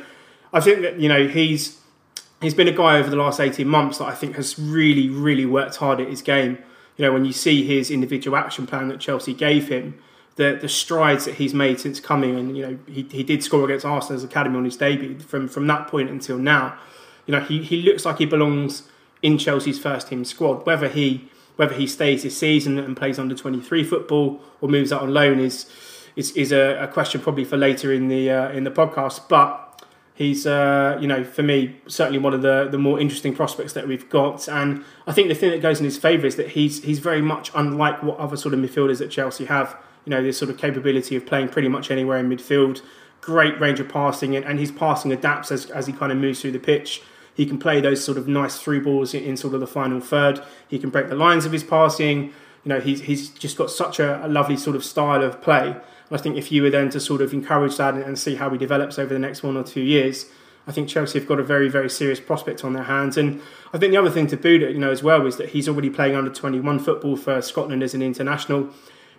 [0.52, 1.78] I think that you know he's
[2.40, 5.46] he's been a guy over the last eighteen months that I think has really really
[5.46, 6.58] worked hard at his game.
[6.96, 10.00] You know, when you see his individual action plan that Chelsea gave him,
[10.36, 13.64] the the strides that he's made since coming, and you know he, he did score
[13.64, 15.18] against Arsenal's academy on his debut.
[15.20, 16.76] From from that point until now,
[17.26, 18.84] you know he, he looks like he belongs
[19.22, 20.66] in Chelsea's first team squad.
[20.66, 24.92] Whether he whether he stays this season and plays under twenty three football or moves
[24.92, 25.70] out on loan is
[26.16, 29.28] is, is a, a question probably for later in the uh, in the podcast.
[29.28, 29.69] But
[30.20, 33.88] he's uh, you know for me certainly one of the the more interesting prospects that
[33.88, 34.46] we've got.
[34.48, 37.22] And I think the thing that goes in his favour is that he's he's very
[37.22, 39.74] much unlike what other sort of midfielders that Chelsea have.
[40.04, 42.82] You know this sort of capability of playing pretty much anywhere in midfield.
[43.22, 46.42] Great range of passing, and, and his passing adapts as, as he kind of moves
[46.42, 47.02] through the pitch.
[47.34, 50.00] He can play those sort of nice through balls in, in sort of the final
[50.00, 50.42] third.
[50.68, 52.34] He can break the lines of his passing.
[52.64, 55.76] You know, he's, he's just got such a, a lovely sort of style of play.
[56.10, 58.58] I think if you were then to sort of encourage that and, see how he
[58.58, 60.26] develops over the next one or two years,
[60.66, 63.16] I think Chelsea have got a very, very serious prospect on their hands.
[63.16, 63.40] And
[63.72, 65.68] I think the other thing to boot it, you know, as well, is that he's
[65.68, 68.68] already playing under 21 football for Scotland as an international.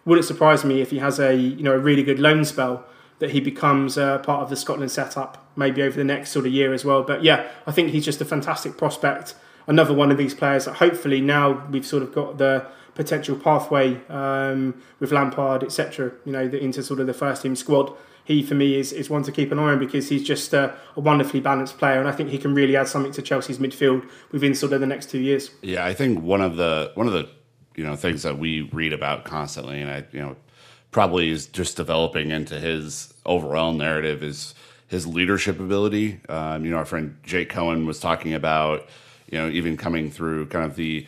[0.05, 2.85] Wouldn't surprise me if he has a, you know, a really good loan spell
[3.19, 6.51] that he becomes uh, part of the Scotland setup maybe over the next sort of
[6.51, 7.03] year as well.
[7.03, 9.35] But yeah, I think he's just a fantastic prospect.
[9.67, 12.65] Another one of these players that hopefully now we've sort of got the
[12.95, 16.11] potential pathway um, with Lampard, etc.
[16.25, 17.93] You know, into sort of the first team squad.
[18.23, 20.75] He for me is, is one to keep an eye on because he's just a,
[20.95, 24.07] a wonderfully balanced player, and I think he can really add something to Chelsea's midfield
[24.31, 25.49] within sort of the next two years.
[25.61, 27.27] Yeah, I think one of the one of the
[27.75, 30.35] you know things that we read about constantly, and I you know
[30.91, 34.53] probably is just developing into his overall narrative is
[34.87, 36.19] his leadership ability.
[36.27, 38.87] Um, you know, our friend Jake Cohen was talking about,
[39.29, 41.07] you know, even coming through kind of the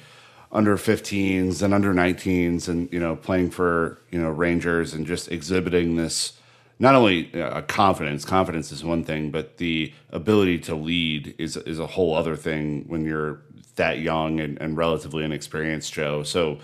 [0.54, 5.32] under 15s and under 19s and, you know, playing for, you know, Rangers and just
[5.32, 6.34] exhibiting this
[6.80, 11.80] not only a confidence, confidence is one thing, but the ability to lead is, is
[11.80, 13.42] a whole other thing when you're
[13.76, 16.24] that young and, and relatively inexperienced, Joe.
[16.24, 16.60] So,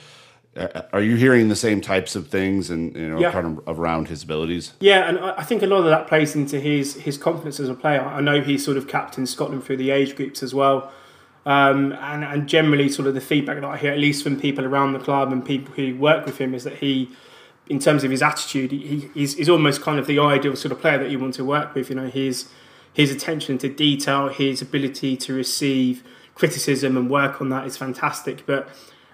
[0.55, 3.31] uh, are you hearing the same types of things and you know yeah.
[3.31, 4.73] kind of around his abilities?
[4.79, 7.75] Yeah, and I think a lot of that plays into his his confidence as a
[7.75, 8.01] player.
[8.01, 10.91] I know he's sort of captained Scotland through the age groups as well.
[11.45, 14.65] Um, and, and generally, sort of the feedback that I hear, at least from people
[14.65, 17.09] around the club and people who work with him, is that he,
[17.67, 20.81] in terms of his attitude, he, he's, he's almost kind of the ideal sort of
[20.81, 21.89] player that you want to work with.
[21.89, 22.49] You know, his
[22.93, 26.03] his attention to detail, his ability to receive
[26.35, 28.45] criticism and work on that is fantastic.
[28.45, 28.67] But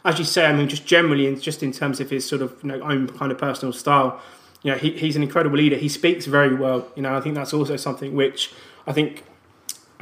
[0.03, 2.55] as you say, I mean, just generally, and just in terms of his sort of
[2.63, 4.21] you know, own kind of personal style,
[4.63, 5.75] you know, he, he's an incredible leader.
[5.75, 6.87] He speaks very well.
[6.95, 8.51] You know, I think that's also something which
[8.87, 9.23] I think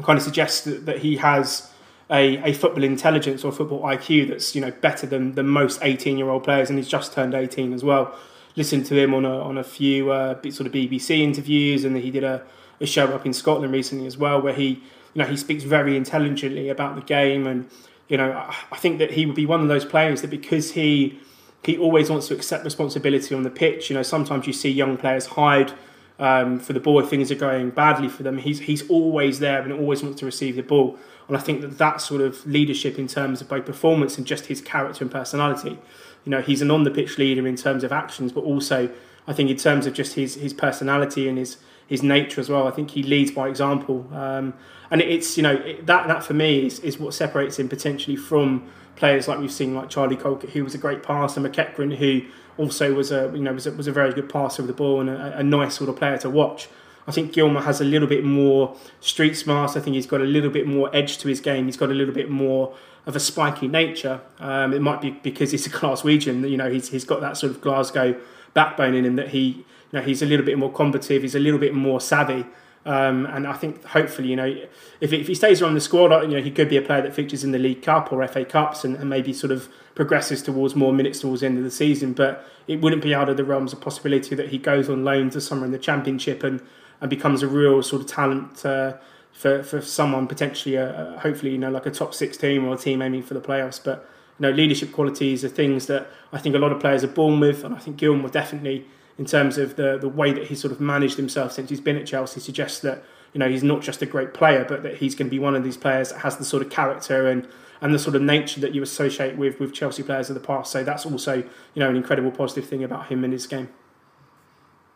[0.02, 1.70] kind of suggests that, that he has
[2.12, 6.18] a, a football intelligence or football IQ that's you know better than, than most 18
[6.18, 8.16] year old players, and he's just turned 18 as well.
[8.56, 12.12] Listened to him on a on a few uh, sort of BBC interviews, and he
[12.12, 12.44] did a,
[12.80, 14.68] a show up in Scotland recently as well, where he
[15.14, 17.70] you know he speaks very intelligently about the game, and
[18.08, 18.32] you know
[18.72, 21.20] I think that he would be one of those players that because he
[21.64, 23.90] he always wants to accept responsibility on the pitch.
[23.90, 25.74] You know, sometimes you see young players hide
[26.20, 28.38] um, for the ball if things are going badly for them.
[28.38, 30.98] He's he's always there and always wants to receive the ball.
[31.28, 34.48] And I think that that sort of leadership in terms of both performance and just
[34.48, 35.80] his character and personality.
[36.26, 38.90] You know, he's an on the pitch leader in terms of actions, but also
[39.28, 41.58] I think in terms of just his his personality and his
[41.88, 42.68] his nature as well.
[42.68, 44.08] I think he leads by example.
[44.14, 44.54] Um,
[44.92, 48.70] and it's you know that that for me is, is what separates him potentially from
[48.96, 52.22] players like we've seen like Charlie Colkett, who was a great passer, McEachran, who
[52.58, 55.02] also was a you know was a, was a very good passer of the ball
[55.02, 56.68] and a, a nice sort of player to watch.
[57.08, 59.76] I think Gilmour has a little bit more street smarts.
[59.76, 61.66] I think he's got a little bit more edge to his game.
[61.66, 62.74] He's got a little bit more
[63.06, 64.22] of a spiky nature.
[64.40, 66.50] Um, it might be because he's a Glaswegian.
[66.50, 68.20] You know, he's he's got that sort of Glasgow
[68.54, 71.24] backbone in him that he you know he's a little bit more combative.
[71.24, 72.46] He's a little bit more savvy.
[72.86, 74.56] Um, and I think hopefully, you know,
[75.00, 77.14] if, if he stays on the squad, you know, he could be a player that
[77.14, 80.76] features in the League Cup or FA Cups and, and, maybe sort of progresses towards
[80.76, 82.12] more minutes towards the end of the season.
[82.12, 85.30] But it wouldn't be out of the realms of possibility that he goes on loan
[85.30, 86.62] to somewhere in the Championship and,
[87.00, 88.98] and becomes a real sort of talent uh,
[89.32, 92.76] for, for someone potentially, a, a, hopefully, you know, like a top six team or
[92.76, 93.82] a team aiming for the playoffs.
[93.82, 94.10] But,
[94.40, 97.40] you know, leadership qualities are things that I think a lot of players are born
[97.40, 97.64] with.
[97.64, 98.86] And I think Gilmour definitely
[99.18, 101.98] in terms of the the way that he's sort of managed himself since he's been
[101.98, 103.04] at Chelsea suggests that
[103.34, 105.56] you know he's not just a great player, but that he's going to be one
[105.56, 107.48] of these players that has the sort of character and
[107.82, 110.72] and the sort of nature that you associate with with Chelsea players of the past.
[110.72, 111.46] So that's also you
[111.76, 113.70] know an incredible positive thing about him and his game.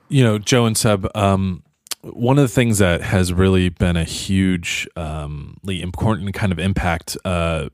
[0.10, 1.08] You know, Joe and Seb.
[1.16, 1.64] Um,
[2.02, 7.18] one of the things that has really been a hugely um, important kind of impact
[7.26, 7.70] uh,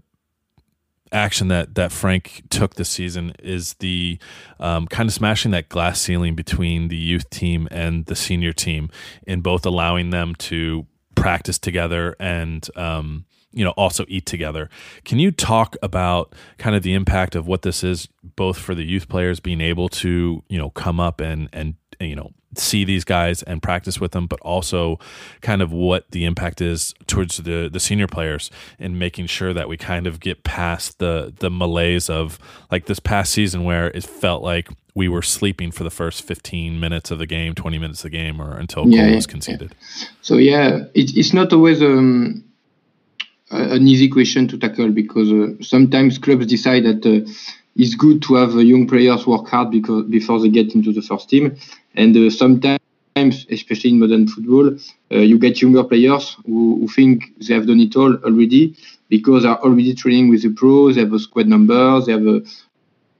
[1.13, 4.17] action that that Frank took this season is the
[4.59, 8.89] um, kind of smashing that glass ceiling between the youth team and the senior team,
[9.25, 14.69] in both allowing them to practice together and um, you know also eat together.
[15.05, 18.83] Can you talk about kind of the impact of what this is, both for the
[18.83, 23.03] youth players being able to you know come up and and you know see these
[23.03, 24.99] guys and practice with them, but also
[25.41, 29.67] kind of what the impact is towards the the senior players and making sure that
[29.67, 32.39] we kind of get past the the malaise of
[32.71, 36.79] like this past season where it felt like we were sleeping for the first 15
[36.79, 39.25] minutes of the game, 20 minutes of the game, or until yeah, goal yeah, was
[39.25, 39.73] conceded.
[39.99, 40.07] Yeah.
[40.21, 42.43] So yeah, it, it's not always um,
[43.49, 47.05] an easy question to tackle because uh, sometimes clubs decide that.
[47.05, 47.29] Uh,
[47.75, 51.01] it's good to have uh, young players work hard because before they get into the
[51.01, 51.55] first team.
[51.95, 52.79] And uh, sometimes,
[53.49, 54.75] especially in modern football,
[55.11, 58.75] uh, you get younger players who, who, think they have done it all already
[59.09, 60.95] because they're already training with the pros.
[60.95, 62.01] They have a squad number.
[62.01, 62.41] They have a,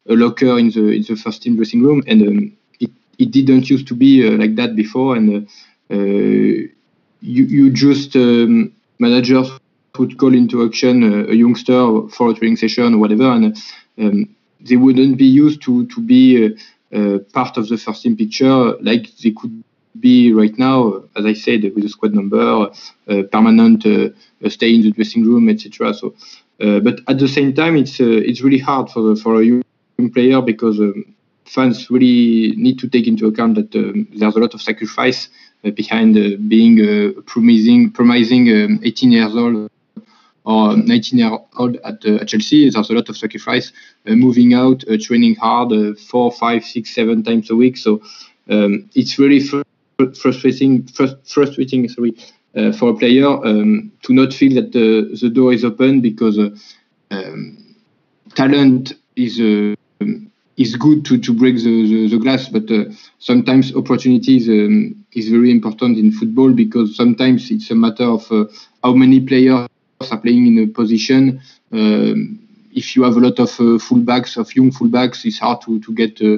[0.10, 3.70] a locker in the in the first team dressing room, and um, it it didn't
[3.70, 5.16] used to be uh, like that before.
[5.16, 5.48] And
[5.92, 5.96] uh,
[7.22, 9.50] you you just um, managers
[9.98, 13.56] would call into action a, a youngster for a training session or whatever, and
[14.00, 18.16] um, they wouldn't be used to to be uh, uh, part of the first team
[18.16, 19.64] picture like they could
[20.00, 22.70] be right now, as I said, with a squad number,
[23.08, 23.84] uh, permanent
[24.50, 25.94] stay in the dressing room, etc.
[25.94, 26.16] So,
[26.58, 29.64] but at the same time, it's it's really hard for for a young
[30.12, 31.14] player because um,
[31.46, 35.30] fans really need to take into account that um, there's a lot of sacrifice
[35.66, 39.70] uh, behind uh, being a promising, promising um, 18 years old
[40.46, 43.72] or 19 year old at, uh, at Chelsea, there's a lot of sacrifice,
[44.08, 47.78] uh, moving out, uh, training hard, uh, four, five, six, seven times a week.
[47.78, 48.02] So
[48.50, 49.62] um, it's really fr-
[50.22, 52.16] frustrating, fr- frustrating, sorry,
[52.56, 56.38] uh, for a player um, to not feel that the, the door is open because
[56.38, 56.50] uh,
[57.12, 57.76] um,
[58.36, 59.40] talent is
[60.56, 62.66] is good to, to break the, the, the glass, but
[63.18, 68.28] sometimes opportunities um, is very important in football because sometimes it's a matter of
[68.84, 69.68] how many players
[70.12, 71.42] are playing in a position.
[71.72, 72.40] Um,
[72.74, 75.94] if you have a lot of uh, fullbacks, of young fullbacks, it's hard to, to
[75.94, 76.38] get uh,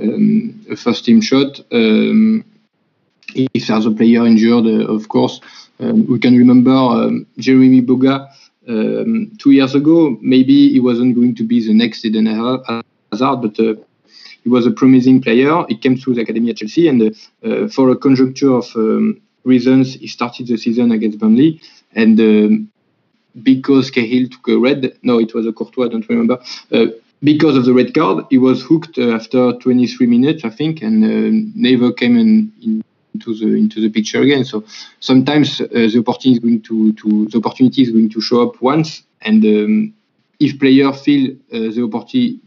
[0.00, 1.60] um, a first team shot.
[1.70, 2.44] Um,
[3.34, 5.40] if there's a player injured, uh, of course,
[5.80, 8.28] um, we can remember um, Jeremie Boga
[8.68, 13.60] um, two years ago, maybe he wasn't going to be the next Eden Hazard, but
[13.60, 13.74] uh,
[14.42, 15.64] he was a promising player.
[15.68, 19.94] He came through the academy at Chelsea, and uh, for a conjuncture of um, reasons,
[19.94, 21.60] he started the season against Burnley,
[21.94, 22.70] and um,
[23.42, 26.38] because Cahill took a red, no, it was a Courtois, I don't remember.
[26.70, 26.86] Uh,
[27.22, 31.04] because of the red card, he was hooked uh, after 23 minutes, I think, and
[31.04, 34.44] uh, never came in, in into the into the picture again.
[34.44, 34.64] So
[34.98, 38.60] sometimes uh, the opportunity is going to, to the opportunity is going to show up
[38.60, 39.94] once, and um,
[40.40, 42.40] if player feel uh, the opportunity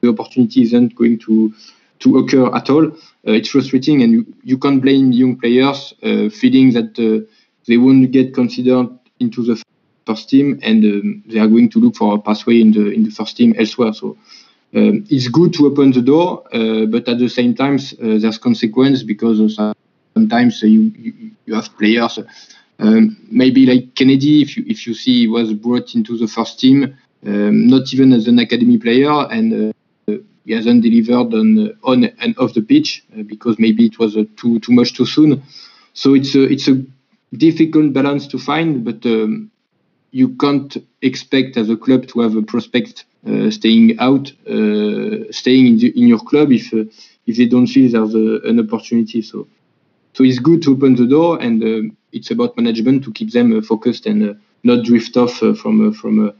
[0.00, 1.52] the, opportunity isn't going to
[1.98, 2.90] to occur at all,
[3.24, 6.94] it's frustrating, and you, you can't blame young players feeling that
[7.66, 9.62] they won't get considered into the
[10.10, 13.02] first team, and um, they are going to look for a pathway in the in
[13.04, 13.92] the first team elsewhere.
[13.92, 14.16] So.
[14.72, 18.38] Um, it's good to open the door, uh, but at the same time, uh, there's
[18.38, 19.38] consequence because
[20.14, 21.12] sometimes you, you,
[21.44, 22.20] you have players
[22.80, 26.58] um, maybe like Kenedy, if you if you see he was brought into the first
[26.58, 26.96] team,
[27.26, 29.72] um, not even as an academy player, and
[30.08, 34.16] uh, he hasn't delivered on on and off the pitch uh, because maybe it was
[34.16, 35.42] uh, too too much too soon.
[35.92, 36.82] So it's a it's a
[37.36, 39.50] difficult balance to find, but um,
[40.12, 45.66] you can't expect as a club to have a prospect uh, staying out, uh, staying
[45.66, 46.84] in, the, in your club if uh,
[47.26, 49.22] if they don't feel there's a, an opportunity.
[49.22, 49.46] So
[50.14, 53.56] so it's good to open the door, and uh, it's about management to keep them
[53.56, 54.34] uh, focused and uh,
[54.64, 56.34] not drift off from from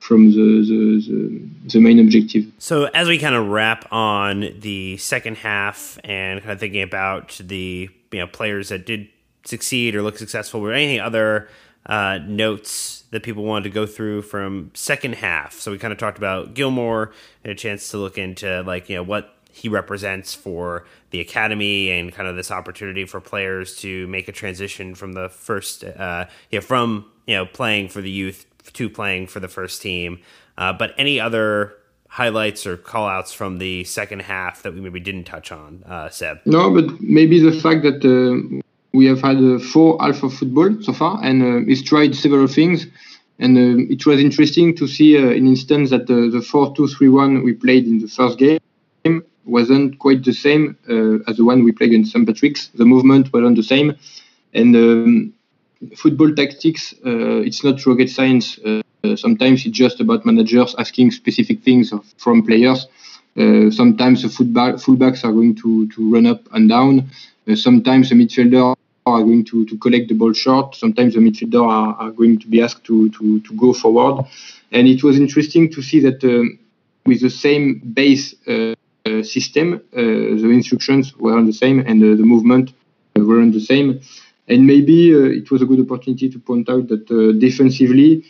[0.00, 2.46] from the, the, the, the, main objective.
[2.58, 7.40] So, as we kind of wrap on the second half and kind of thinking about
[7.44, 9.08] the you know players that did
[9.44, 11.48] succeed or look successful, or anything other
[11.86, 15.54] uh, notes that people wanted to go through from second half.
[15.54, 17.12] So, we kind of talked about Gilmour
[17.44, 21.90] and a chance to look into like you know what he represents for the academy
[21.90, 26.26] and kind of this opportunity for players to make a transition from the first, uh,
[26.50, 30.20] you know, from you know playing for the youth to playing for the first team.
[30.56, 31.74] Uh, but any other
[32.08, 36.40] highlights or callouts from the second half that we maybe didn't touch on, uh, Seb?
[36.46, 38.60] No, but maybe the fact that uh,
[38.92, 42.86] we have had uh, four of football so far, and uh, he's tried several things.
[43.38, 46.88] And uh, it was interesting to see uh, an instance that uh, the 4 2
[46.88, 48.58] 3 1 we played in the first game
[49.44, 52.26] wasn't quite the same uh, as the one we played against St.
[52.26, 52.68] Patrick's.
[52.74, 53.96] The movement wasn't the same.
[54.52, 55.32] And um,
[55.96, 58.58] football tactics, uh, it's not rocket science.
[58.58, 58.82] Uh,
[59.16, 62.86] sometimes it's just about managers asking specific things from players.
[63.38, 67.08] Uh, sometimes the fullback, fullbacks are going to, to run up and down.
[67.48, 68.74] Uh, sometimes the midfielder
[69.08, 70.74] are going to, to collect the ball short.
[70.74, 74.26] Sometimes the midfielder are, are going to be asked to, to, to go forward.
[74.72, 76.58] And it was interesting to see that um,
[77.06, 78.74] with the same base uh,
[79.06, 80.00] uh, system, uh,
[80.42, 82.72] the instructions were the same and the movement
[83.16, 84.00] weren't the same.
[84.46, 87.06] And maybe it was a good opportunity to point out that
[87.38, 88.24] defensively,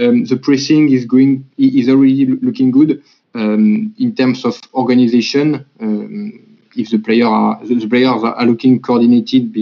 [0.00, 3.02] um, the pressing is going is already looking good
[3.34, 5.66] um, in terms of organization.
[5.80, 9.52] Um, if the player are the players are looking coordinated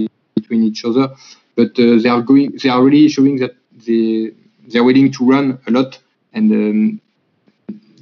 [0.48, 1.10] between each other,
[1.56, 3.54] but uh, they are going they are really showing that
[3.86, 4.30] they
[4.68, 5.98] they are willing to run a lot,
[6.32, 7.00] and um,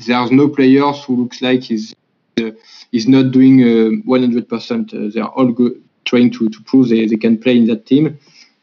[0.07, 2.51] there's no players who looks like uh,
[2.93, 3.59] is not doing
[4.05, 4.95] 100%.
[4.95, 5.75] Uh, they are all go-
[6.05, 8.19] trying to, to prove they, they can play in that team.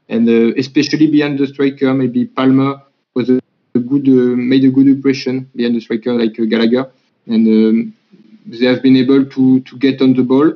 [0.09, 2.81] And uh, especially behind the striker, maybe Palmer
[3.13, 3.39] was a,
[3.75, 6.91] a good made a good impression behind the striker like Gallagher.
[7.25, 7.93] And um,
[8.45, 10.53] they have been able to, to get on the ball,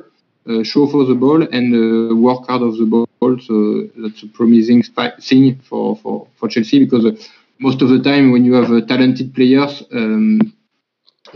[0.48, 3.07] uh, show for the ball, and uh, work hard of the ball.
[3.20, 4.82] So that's a promising
[5.20, 7.16] thing for, for, for Chelsea because uh,
[7.58, 10.52] most of the time when you have talented players, um,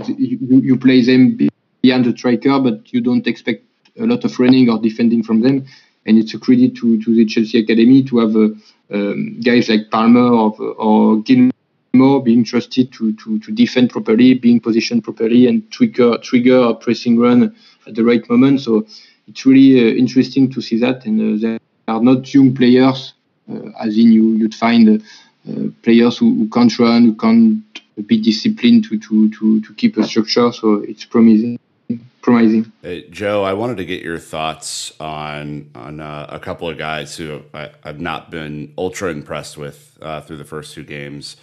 [0.07, 1.37] you, you play them
[1.83, 3.65] behind the striker, but you don't expect
[3.99, 5.67] a lot of running or defending from them.
[6.07, 8.49] And it's a credit to, to the Chelsea academy to have uh,
[8.95, 14.61] um, guys like Palmer or, or Gilmour being trusted to, to, to defend properly, being
[14.61, 17.55] positioned properly, and trigger trigger a pressing run
[17.87, 18.61] at the right moment.
[18.61, 18.87] So
[19.29, 21.07] it's really uh, interesting to see that.
[21.07, 21.59] And uh,
[21.89, 23.15] are not young players,
[23.51, 25.03] uh, as in you you'd find
[25.49, 29.97] uh, players who, who can't run, who can't be disciplined to, to, to, to keep
[29.97, 30.53] a structure.
[30.53, 31.59] So it's promising
[32.23, 32.73] promising.
[32.81, 37.17] Hey, Joe, I wanted to get your thoughts on on uh, a couple of guys
[37.17, 41.37] who I, have not been ultra impressed with uh, through the first two games.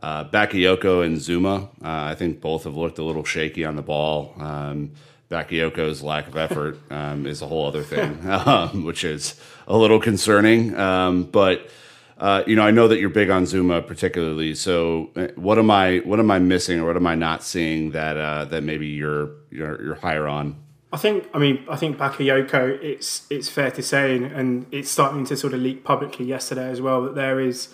[0.00, 3.82] Uh, Bakayoko and Zouma, uh, I think both have looked a little shaky on the
[3.82, 4.32] ball.
[4.38, 4.92] Um,
[5.30, 10.00] Bakayoko's lack of effort um, is a whole other thing, um, which is a little
[10.00, 10.74] concerning.
[10.76, 11.68] Um, but
[12.16, 14.54] uh, you know, I know that you're big on Zouma particularly.
[14.54, 17.92] So, uh, what am I what am I missing, or what am I not seeing
[17.92, 20.56] that uh, that maybe you're, you're you're higher on?
[20.90, 22.82] I think, I mean, I think Bakayoko.
[22.82, 26.70] It's it's fair to say, and, and it's starting to sort of leak publicly yesterday
[26.70, 27.68] as well that there is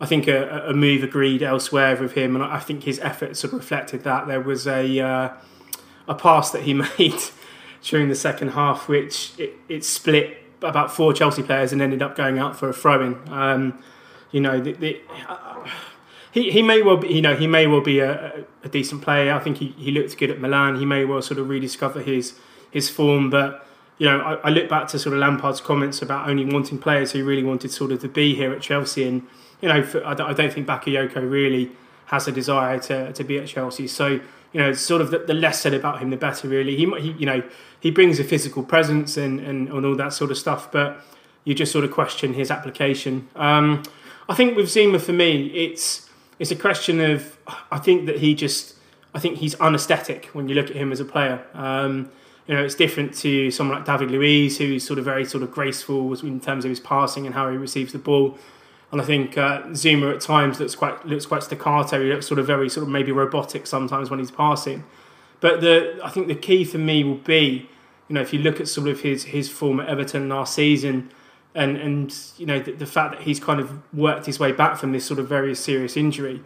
[0.00, 3.52] I think a, a, move agreed elsewhere with him, and I think his efforts have
[3.52, 4.26] reflected that.
[4.26, 5.28] There was a uh,
[6.10, 7.22] a pass that he made
[7.82, 12.14] during the second half, which it, it, split about four Chelsea players and ended up
[12.14, 13.18] going out for a throw-in.
[13.28, 13.82] Um,
[14.30, 15.66] you know, the, the, uh,
[16.32, 19.32] he he may well be, you know he may well be a, a decent player.
[19.32, 20.76] I think he, he looked good at Milan.
[20.76, 22.38] He may well sort of rediscover his
[22.70, 23.66] his form, but
[23.98, 27.12] you know, I, I, look back to sort of Lampard's comments about only wanting players
[27.12, 29.26] who really wanted sort of to be here at Chelsea, and
[29.60, 31.72] you know, for, I, don't, I don't think Bakayoko really
[32.06, 33.86] has a desire to, to be at Chelsea.
[33.86, 34.20] So
[34.52, 36.48] you know, sort of the, the less said about him, the better.
[36.48, 37.42] Really, he, he you know
[37.80, 41.00] he brings a physical presence and, and, and all that sort of stuff, but
[41.44, 43.28] you just sort of question his application.
[43.36, 43.82] Um,
[44.28, 47.38] I think with Zouma, for me, it's it's a question of
[47.70, 48.76] I think that he just
[49.14, 51.44] I think he's unesthetic when you look at him as a player.
[51.54, 52.10] Um,
[52.46, 55.52] you know, it's different to someone like David Luiz, who's sort of very sort of
[55.52, 58.38] graceful in terms of his passing and how he receives the ball.
[58.92, 62.02] And I think uh, Zouma at times looks quite looks quite staccato.
[62.02, 64.84] He looks sort of very sort of maybe robotic sometimes when he's passing.
[65.40, 67.68] But the I think the key for me will be,
[68.08, 71.12] you know, if you look at sort of his his form at Everton last season,
[71.54, 74.76] and and you know the, the fact that he's kind of worked his way back
[74.76, 76.42] from this sort of very serious injury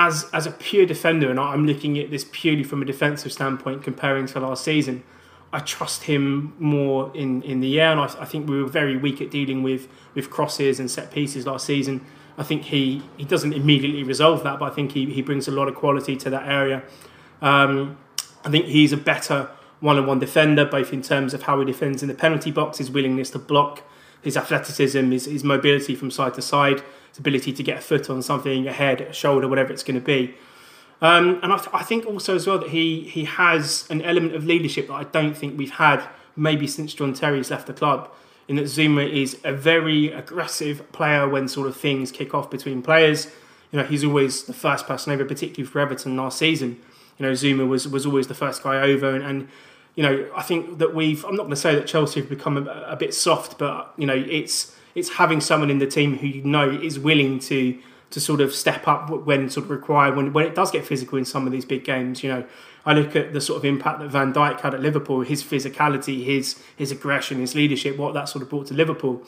[0.00, 3.82] as as a pure defender, and I'm looking at this purely from a defensive standpoint,
[3.82, 5.04] comparing to last season.
[5.52, 8.96] I trust him more in, in the air, and I, I, think we were very
[8.96, 12.04] weak at dealing with, with crosses and set pieces last season.
[12.38, 15.50] I think he, he doesn't immediately resolve that, but I think he, he brings a
[15.50, 16.84] lot of quality to that area.
[17.42, 17.98] Um,
[18.44, 21.66] I think he's a better one on one defender, both in terms of how he
[21.66, 23.82] defends in the penalty box, his willingness to block,
[24.22, 28.08] his athleticism, his, his mobility from side to side, his ability to get a foot
[28.08, 30.34] on something, a head, a shoulder, whatever it's going to be.
[31.02, 34.34] Um, and I, th- I, think also as well that he he has an element
[34.34, 38.10] of leadership that I don't think we've had maybe since John Terry's left the club.
[38.48, 42.82] In that Zouma is a very aggressive player when sort of things kick off between
[42.82, 43.28] players.
[43.70, 46.80] You know, he's always the first person over, particularly for Everton last season.
[47.16, 49.48] You know, Zouma was was always the first guy over, and, and
[49.94, 51.24] you know, I think that we've.
[51.24, 54.06] I'm not going to say that Chelsea have become a, a bit soft, but you
[54.06, 57.78] know, it's it's having someone in the team who you know is willing to
[58.10, 61.16] to sort of step up when sort of required when when it does get physical
[61.16, 62.22] in some of these big games.
[62.22, 62.44] You know,
[62.84, 66.24] I look at the sort of impact that Van Dijk had at Liverpool, his physicality,
[66.24, 69.22] his his aggression, his leadership, what that sort of brought to Liverpool.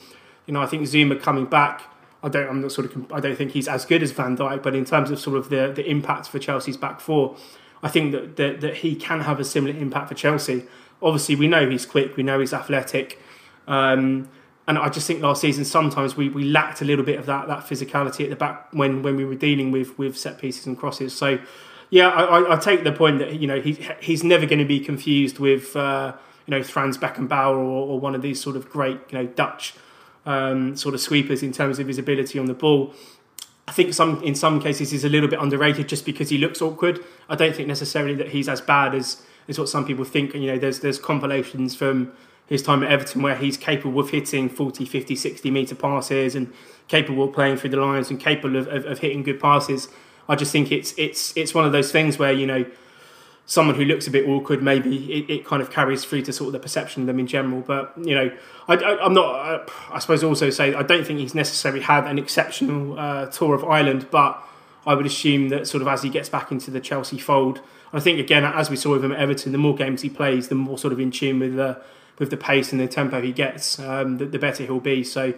[0.45, 1.83] You know, I think Zouma coming back.
[2.21, 2.47] I don't.
[2.47, 3.11] I'm not sort of.
[3.11, 5.49] I don't think he's as good as Van Dijk, but in terms of sort of
[5.49, 7.37] the the impact for Chelsea's back four,
[7.81, 10.65] I think that that, that he can have a similar impact for Chelsea.
[11.01, 12.15] Obviously, we know he's quick.
[12.15, 13.19] We know he's athletic.
[13.67, 14.29] Um,
[14.67, 17.47] and I just think last season sometimes we, we lacked a little bit of that
[17.47, 20.77] that physicality at the back when, when we were dealing with with set pieces and
[20.77, 21.15] crosses.
[21.15, 21.39] So
[21.89, 24.79] yeah, I, I take the point that you know he he's never going to be
[24.79, 26.13] confused with uh,
[26.45, 29.75] you know Franz Beckenbauer or, or, one of these sort of great you know Dutch
[30.25, 32.93] um, sort of sweepers in terms of his ability on the ball.
[33.67, 36.61] I think some in some cases he's a little bit underrated just because he looks
[36.61, 36.99] awkward.
[37.27, 40.33] I don't think necessarily that he's as bad as is what some people think.
[40.33, 42.13] You know, there's there's compilations from
[42.47, 46.53] his time at Everton where he's capable of hitting 40, 50, 60 metre passes and
[46.87, 49.87] capable of playing through the lines and capable of, of, of, hitting good passes.
[50.27, 52.65] I just think it's it's it's one of those things where you know
[53.45, 56.47] someone who looks a bit awkward maybe it, it kind of carries through to sort
[56.47, 57.61] of the perception of them in general.
[57.61, 58.31] But you know,
[58.67, 58.75] I,
[59.05, 59.35] am not.
[59.35, 63.55] I, I, suppose also say I don't think he's necessarily had an exceptional uh, tour
[63.55, 64.41] of Ireland, but
[64.85, 67.99] I would assume that sort of as he gets back into the Chelsea fold, I
[67.99, 70.55] think again as we saw with him at Everton, the more games he plays, the
[70.55, 71.81] more sort of in tune with the
[72.19, 75.03] with the pace and the tempo he gets, um, the, the, better he'll be.
[75.03, 75.33] So,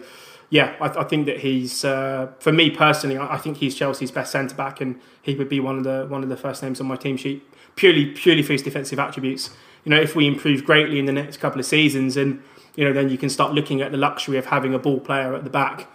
[0.50, 4.10] yeah, I, I think that he's uh, for me personally, I, I, think he's Chelsea's
[4.10, 6.80] best centre back, and he would be one of the one of the first names
[6.80, 7.42] on my team sheet
[7.76, 9.50] purely purely for his defensive attributes.
[9.84, 12.42] You know, if we improve greatly in the next couple of seasons, and
[12.74, 15.34] you know, then you can start looking at the luxury of having a ball player
[15.34, 15.88] at the back.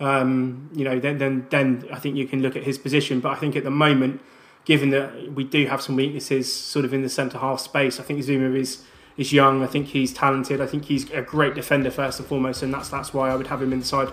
[0.00, 3.20] Um, you know, then then then I think you can look at his position.
[3.20, 4.20] But I think at the moment,
[4.64, 8.02] given that we do have some weaknesses, sort of in the centre half space, I
[8.02, 8.84] think Zouma is
[9.18, 9.62] is young.
[9.62, 10.60] I think he's talented.
[10.60, 13.48] I think he's a great defender first and foremost, and that's that's why I would
[13.48, 14.12] have him inside.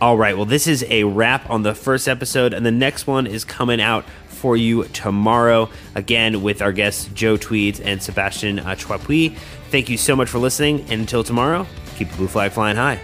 [0.00, 0.36] All right.
[0.36, 3.80] Well, this is a wrap on the first episode, and the next one is coming
[3.80, 5.70] out for you tomorrow.
[5.94, 10.80] Again, with our guests Joe Tweeds and Sebastian uh, Thank you so much for listening,
[10.82, 13.00] and until tomorrow, keep the blue flag flying high.